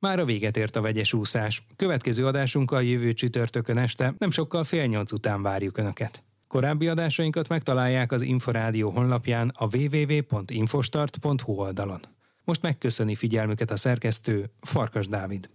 Már 0.00 0.18
a 0.18 0.24
véget 0.24 0.56
ért 0.56 0.76
a 0.76 0.80
vegyes 0.80 1.12
úszás. 1.12 1.66
Következő 1.76 2.26
adásunkkal 2.26 2.82
jövő 2.82 3.12
csütörtökön 3.12 3.78
este, 3.78 4.14
nem 4.18 4.30
sokkal 4.30 4.64
fél 4.64 4.86
nyolc 4.86 5.12
után 5.12 5.42
várjuk 5.42 5.78
Önöket. 5.78 6.24
Korábbi 6.54 6.88
adásainkat 6.88 7.48
megtalálják 7.48 8.12
az 8.12 8.22
Inforádió 8.22 8.90
honlapján 8.90 9.52
a 9.56 9.68
www.infostart.hu 9.76 11.52
oldalon. 11.52 12.00
Most 12.44 12.62
megköszöni 12.62 13.14
figyelmüket 13.14 13.70
a 13.70 13.76
szerkesztő 13.76 14.50
Farkas 14.60 15.06
Dávid. 15.08 15.50